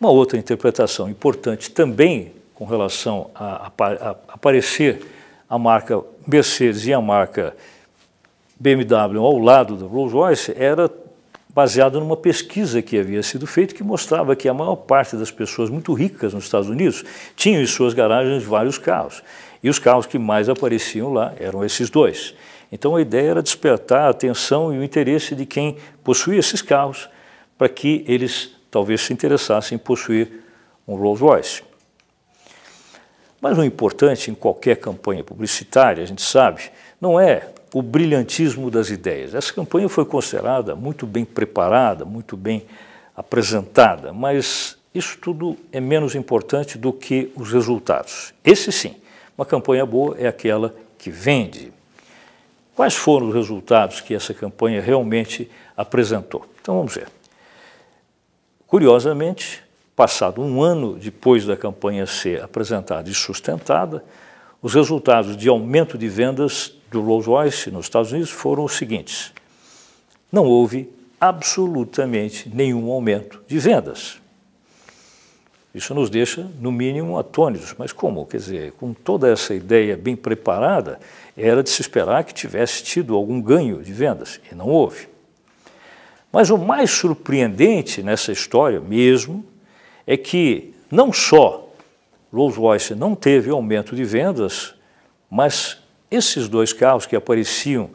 Uma 0.00 0.10
outra 0.10 0.38
interpretação 0.38 1.08
importante 1.08 1.68
também 1.68 2.32
com 2.54 2.64
relação 2.64 3.28
a, 3.34 3.66
a, 3.66 3.84
a 3.84 4.10
aparecer 4.28 5.04
a 5.50 5.58
marca 5.58 6.00
Mercedes 6.28 6.86
e 6.86 6.92
a 6.92 7.00
marca 7.00 7.56
BMW 8.60 9.18
ao 9.18 9.38
lado 9.38 9.74
do 9.74 9.88
Rolls-Royce 9.88 10.54
era 10.56 10.88
baseado 11.58 11.98
numa 11.98 12.16
pesquisa 12.16 12.80
que 12.80 12.96
havia 12.96 13.20
sido 13.20 13.44
feita 13.44 13.74
que 13.74 13.82
mostrava 13.82 14.36
que 14.36 14.48
a 14.48 14.54
maior 14.54 14.76
parte 14.76 15.16
das 15.16 15.32
pessoas 15.32 15.68
muito 15.68 15.92
ricas 15.92 16.32
nos 16.32 16.44
Estados 16.44 16.68
Unidos 16.68 17.04
tinham 17.34 17.60
em 17.60 17.66
suas 17.66 17.94
garagens 17.94 18.44
vários 18.44 18.78
carros. 18.78 19.24
E 19.60 19.68
os 19.68 19.76
carros 19.76 20.06
que 20.06 20.20
mais 20.20 20.48
apareciam 20.48 21.12
lá 21.12 21.34
eram 21.36 21.64
esses 21.64 21.90
dois. 21.90 22.32
Então 22.70 22.94
a 22.94 23.00
ideia 23.00 23.30
era 23.30 23.42
despertar 23.42 24.02
a 24.02 24.10
atenção 24.10 24.72
e 24.72 24.78
o 24.78 24.84
interesse 24.84 25.34
de 25.34 25.44
quem 25.44 25.76
possuía 26.04 26.38
esses 26.38 26.62
carros 26.62 27.10
para 27.58 27.68
que 27.68 28.04
eles 28.06 28.52
talvez 28.70 29.00
se 29.00 29.12
interessassem 29.12 29.74
em 29.74 29.78
possuir 29.80 30.30
um 30.86 30.94
Rolls 30.94 31.20
Royce. 31.20 31.64
Mas 33.40 33.58
o 33.58 33.64
importante 33.64 34.30
em 34.30 34.34
qualquer 34.34 34.76
campanha 34.76 35.24
publicitária, 35.24 36.04
a 36.04 36.06
gente 36.06 36.22
sabe, 36.22 36.70
não 37.00 37.18
é 37.18 37.48
o 37.72 37.82
brilhantismo 37.82 38.70
das 38.70 38.90
ideias. 38.90 39.34
Essa 39.34 39.52
campanha 39.52 39.88
foi 39.88 40.04
considerada 40.04 40.74
muito 40.74 41.06
bem 41.06 41.24
preparada, 41.24 42.04
muito 42.04 42.36
bem 42.36 42.64
apresentada, 43.16 44.12
mas 44.12 44.78
isso 44.94 45.18
tudo 45.18 45.56
é 45.72 45.80
menos 45.80 46.14
importante 46.14 46.78
do 46.78 46.92
que 46.92 47.30
os 47.36 47.52
resultados. 47.52 48.32
Esse 48.44 48.72
sim, 48.72 48.96
uma 49.36 49.44
campanha 49.44 49.84
boa 49.84 50.16
é 50.18 50.26
aquela 50.26 50.74
que 50.96 51.10
vende. 51.10 51.72
Quais 52.74 52.94
foram 52.94 53.28
os 53.28 53.34
resultados 53.34 54.00
que 54.00 54.14
essa 54.14 54.32
campanha 54.32 54.80
realmente 54.80 55.50
apresentou? 55.76 56.46
Então 56.60 56.76
vamos 56.76 56.94
ver. 56.94 57.08
Curiosamente, 58.66 59.64
passado 59.96 60.40
um 60.40 60.62
ano 60.62 60.94
depois 60.94 61.44
da 61.44 61.56
campanha 61.56 62.06
ser 62.06 62.42
apresentada 62.42 63.10
e 63.10 63.14
sustentada, 63.14 64.04
os 64.62 64.74
resultados 64.74 65.36
de 65.36 65.48
aumento 65.48 65.98
de 65.98 66.08
vendas 66.08 66.77
do 66.90 67.02
Rolls-Royce 67.02 67.70
nos 67.70 67.86
Estados 67.86 68.12
Unidos 68.12 68.30
foram 68.30 68.64
os 68.64 68.76
seguintes: 68.76 69.32
não 70.30 70.44
houve 70.44 70.88
absolutamente 71.20 72.48
nenhum 72.48 72.90
aumento 72.90 73.42
de 73.46 73.58
vendas. 73.58 74.20
Isso 75.74 75.94
nos 75.94 76.08
deixa, 76.08 76.50
no 76.60 76.72
mínimo, 76.72 77.18
atônitos. 77.18 77.74
Mas 77.78 77.92
como? 77.92 78.26
Quer 78.26 78.38
dizer, 78.38 78.72
com 78.72 78.92
toda 78.94 79.30
essa 79.30 79.54
ideia 79.54 79.96
bem 79.96 80.16
preparada, 80.16 80.98
era 81.36 81.62
de 81.62 81.70
se 81.70 81.82
esperar 81.82 82.24
que 82.24 82.32
tivesse 82.32 82.82
tido 82.82 83.14
algum 83.14 83.40
ganho 83.40 83.82
de 83.82 83.92
vendas, 83.92 84.40
e 84.50 84.54
não 84.54 84.66
houve. 84.66 85.08
Mas 86.32 86.50
o 86.50 86.58
mais 86.58 86.90
surpreendente 86.90 88.02
nessa 88.02 88.32
história 88.32 88.80
mesmo 88.80 89.44
é 90.06 90.16
que 90.16 90.74
não 90.90 91.12
só 91.12 91.68
Rolls-Royce 92.32 92.94
não 92.94 93.14
teve 93.14 93.50
aumento 93.50 93.94
de 93.94 94.04
vendas, 94.04 94.74
mas 95.30 95.78
esses 96.10 96.48
dois 96.48 96.72
carros 96.72 97.06
que 97.06 97.16
apareciam 97.16 97.90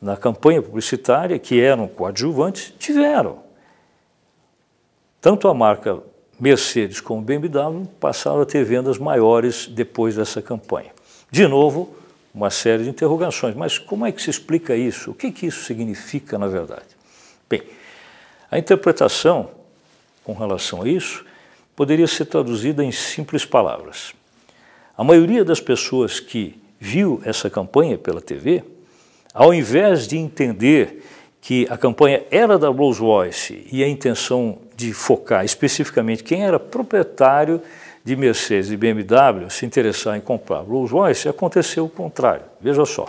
na 0.00 0.16
campanha 0.16 0.62
publicitária, 0.62 1.38
que 1.38 1.60
eram 1.60 1.88
coadjuvantes, 1.88 2.72
tiveram. 2.78 3.40
Tanto 5.20 5.48
a 5.48 5.54
marca 5.54 6.00
Mercedes 6.38 7.00
como 7.00 7.20
BMW 7.20 7.86
passaram 7.98 8.40
a 8.40 8.46
ter 8.46 8.64
vendas 8.64 8.96
maiores 8.96 9.66
depois 9.66 10.14
dessa 10.14 10.40
campanha. 10.40 10.92
De 11.30 11.46
novo, 11.48 11.96
uma 12.32 12.50
série 12.50 12.84
de 12.84 12.90
interrogações. 12.90 13.56
Mas 13.56 13.78
como 13.78 14.06
é 14.06 14.12
que 14.12 14.22
se 14.22 14.30
explica 14.30 14.76
isso? 14.76 15.10
O 15.10 15.14
que, 15.14 15.32
que 15.32 15.46
isso 15.46 15.64
significa 15.64 16.38
na 16.38 16.46
verdade? 16.46 16.86
Bem, 17.50 17.62
a 18.50 18.58
interpretação 18.58 19.50
com 20.22 20.32
relação 20.32 20.82
a 20.82 20.88
isso 20.88 21.24
poderia 21.74 22.06
ser 22.06 22.26
traduzida 22.26 22.84
em 22.84 22.92
simples 22.92 23.44
palavras. 23.44 24.12
A 24.96 25.02
maioria 25.02 25.44
das 25.44 25.60
pessoas 25.60 26.20
que 26.20 26.60
viu 26.78 27.20
essa 27.24 27.50
campanha 27.50 27.98
pela 27.98 28.20
TV, 28.20 28.62
ao 29.34 29.52
invés 29.52 30.06
de 30.06 30.16
entender 30.16 31.04
que 31.40 31.66
a 31.70 31.76
campanha 31.76 32.24
era 32.30 32.58
da 32.58 32.68
Rolls-Royce 32.68 33.66
e 33.70 33.82
a 33.82 33.88
intenção 33.88 34.58
de 34.76 34.92
focar 34.92 35.44
especificamente 35.44 36.22
quem 36.22 36.44
era 36.44 36.58
proprietário 36.58 37.60
de 38.04 38.16
Mercedes 38.16 38.70
e 38.70 38.76
BMW 38.76 39.50
se 39.50 39.66
interessar 39.66 40.16
em 40.16 40.20
comprar 40.20 40.60
Rolls-Royce, 40.60 41.28
aconteceu 41.28 41.84
o 41.84 41.88
contrário. 41.88 42.44
Veja 42.60 42.84
só, 42.84 43.06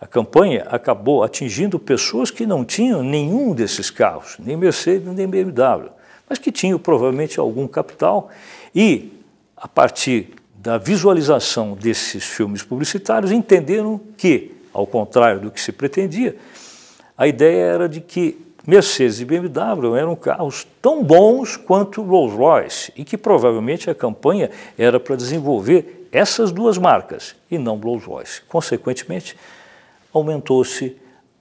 a 0.00 0.06
campanha 0.06 0.66
acabou 0.68 1.22
atingindo 1.22 1.78
pessoas 1.78 2.30
que 2.30 2.46
não 2.46 2.64
tinham 2.64 3.02
nenhum 3.02 3.54
desses 3.54 3.90
carros, 3.90 4.36
nem 4.38 4.56
Mercedes 4.56 5.06
nem 5.12 5.26
BMW, 5.26 5.90
mas 6.28 6.38
que 6.38 6.50
tinham 6.50 6.78
provavelmente 6.78 7.38
algum 7.38 7.66
capital 7.66 8.30
e, 8.74 9.12
a 9.56 9.68
partir 9.68 10.30
da 10.64 10.78
visualização 10.78 11.74
desses 11.74 12.24
filmes 12.24 12.62
publicitários, 12.62 13.30
entenderam 13.30 14.00
que, 14.16 14.52
ao 14.72 14.86
contrário 14.86 15.38
do 15.38 15.50
que 15.50 15.60
se 15.60 15.70
pretendia, 15.70 16.36
a 17.18 17.28
ideia 17.28 17.64
era 17.64 17.86
de 17.86 18.00
que 18.00 18.38
Mercedes 18.66 19.20
e 19.20 19.26
BMW 19.26 19.94
eram 19.94 20.16
carros 20.16 20.66
tão 20.80 21.04
bons 21.04 21.54
quanto 21.58 22.00
Rolls-Royce 22.00 22.94
e 22.96 23.04
que 23.04 23.18
provavelmente 23.18 23.90
a 23.90 23.94
campanha 23.94 24.50
era 24.78 24.98
para 24.98 25.16
desenvolver 25.16 26.08
essas 26.10 26.50
duas 26.50 26.78
marcas 26.78 27.36
e 27.50 27.58
não 27.58 27.76
Rolls-Royce. 27.76 28.40
Consequentemente, 28.48 29.36
aumentou-se 30.14 30.96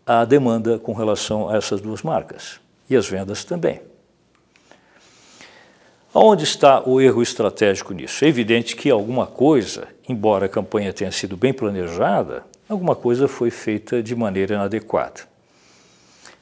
a 0.06 0.26
demanda 0.26 0.78
com 0.78 0.92
relação 0.92 1.48
a 1.48 1.56
essas 1.56 1.80
duas 1.80 2.02
marcas 2.02 2.60
e 2.90 2.96
as 2.98 3.08
vendas 3.08 3.46
também. 3.46 3.93
Onde 6.16 6.44
está 6.44 6.88
o 6.88 7.02
erro 7.02 7.24
estratégico 7.24 7.92
nisso? 7.92 8.24
É 8.24 8.28
evidente 8.28 8.76
que 8.76 8.88
alguma 8.92 9.26
coisa, 9.26 9.88
embora 10.08 10.46
a 10.46 10.50
campanha 10.50 10.94
tenha 10.94 11.12
sido 11.12 11.36
bem 11.36 11.52
planejada, 11.52 12.46
alguma 12.70 12.96
coisa 12.96 13.28
foi 13.28 13.50
feita 13.50 14.04
de 14.04 14.16
maneira 14.16 14.54
inadequada. 14.54 15.22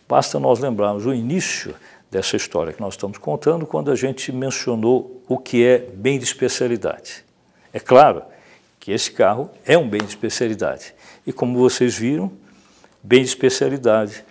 Basta 0.10 0.38
nós 0.42 0.60
lembrarmos 0.60 1.06
o 1.06 1.14
início 1.14 1.74
dessa 2.12 2.36
história 2.36 2.74
que 2.74 2.82
nós 2.82 2.96
estamos 2.96 3.18
contando 3.18 3.66
quando 3.66 3.90
a 3.90 3.96
gente 3.96 4.30
mencionou 4.34 5.24
o 5.26 5.38
que 5.38 5.66
é 5.66 5.78
bem 5.78 6.20
de 6.20 6.26
especialidade. 6.26 7.24
É 7.72 7.80
claro 7.80 8.24
que 8.78 8.92
esse 8.92 9.10
carro 9.10 9.50
é 9.66 9.78
um 9.78 9.88
bem 9.88 10.02
de 10.02 10.10
especialidade. 10.10 10.94
E 11.26 11.32
como 11.32 11.58
vocês 11.58 11.98
viram, 11.98 12.30
bem 13.02 13.22
de 13.22 13.30
especialidade 13.30 14.26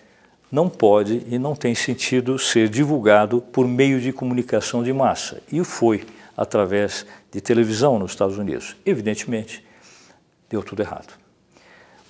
não 0.51 0.69
pode 0.69 1.23
e 1.29 1.39
não 1.39 1.55
tem 1.55 1.75
sentido 1.75 2.39
ser 2.39 2.69
divulgado 2.69 3.41
por 3.41 3.67
meio 3.67 4.01
de 4.01 4.13
comunicação 4.13 4.83
de 4.83 4.93
massa. 4.93 5.41
E 5.51 5.63
foi 5.63 6.05
através 6.37 7.07
de 7.31 7.41
televisão 7.41 7.99
nos 7.99 8.13
Estados 8.13 8.37
Unidos. 8.37 8.77
Evidentemente, 8.85 9.65
deu 10.49 10.63
tudo 10.63 10.83
errado. 10.83 11.15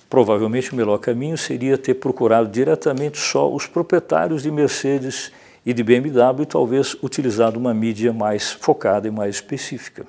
Provavelmente 0.09 0.73
o 0.73 0.75
melhor 0.75 0.97
caminho 0.97 1.37
seria 1.37 1.77
ter 1.77 1.93
procurado 1.93 2.49
diretamente 2.49 3.17
só 3.17 3.49
os 3.49 3.67
proprietários 3.67 4.43
de 4.43 4.51
Mercedes 4.51 5.31
e 5.65 5.73
de 5.73 5.83
BMW 5.83 6.41
e 6.41 6.45
talvez 6.45 6.95
utilizado 7.01 7.59
uma 7.59 7.73
mídia 7.73 8.11
mais 8.11 8.51
focada 8.51 9.07
e 9.07 9.11
mais 9.11 9.35
específica. 9.35 10.05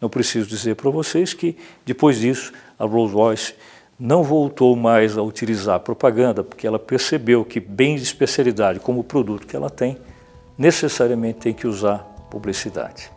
Não 0.00 0.08
preciso 0.08 0.48
dizer 0.48 0.76
para 0.76 0.90
vocês 0.90 1.34
que, 1.34 1.56
depois 1.84 2.18
disso, 2.18 2.52
a 2.78 2.84
Rolls-Royce 2.84 3.54
não 4.00 4.22
voltou 4.22 4.74
mais 4.74 5.18
a 5.18 5.22
utilizar 5.22 5.78
propaganda, 5.80 6.42
porque 6.42 6.66
ela 6.66 6.78
percebeu 6.78 7.44
que 7.44 7.60
bens 7.60 7.98
de 8.00 8.06
especialidade, 8.06 8.80
como 8.80 9.00
o 9.00 9.04
produto 9.04 9.46
que 9.46 9.54
ela 9.54 9.68
tem, 9.68 9.98
necessariamente 10.56 11.40
tem 11.40 11.52
que 11.52 11.66
usar 11.66 11.98
publicidade. 12.30 13.10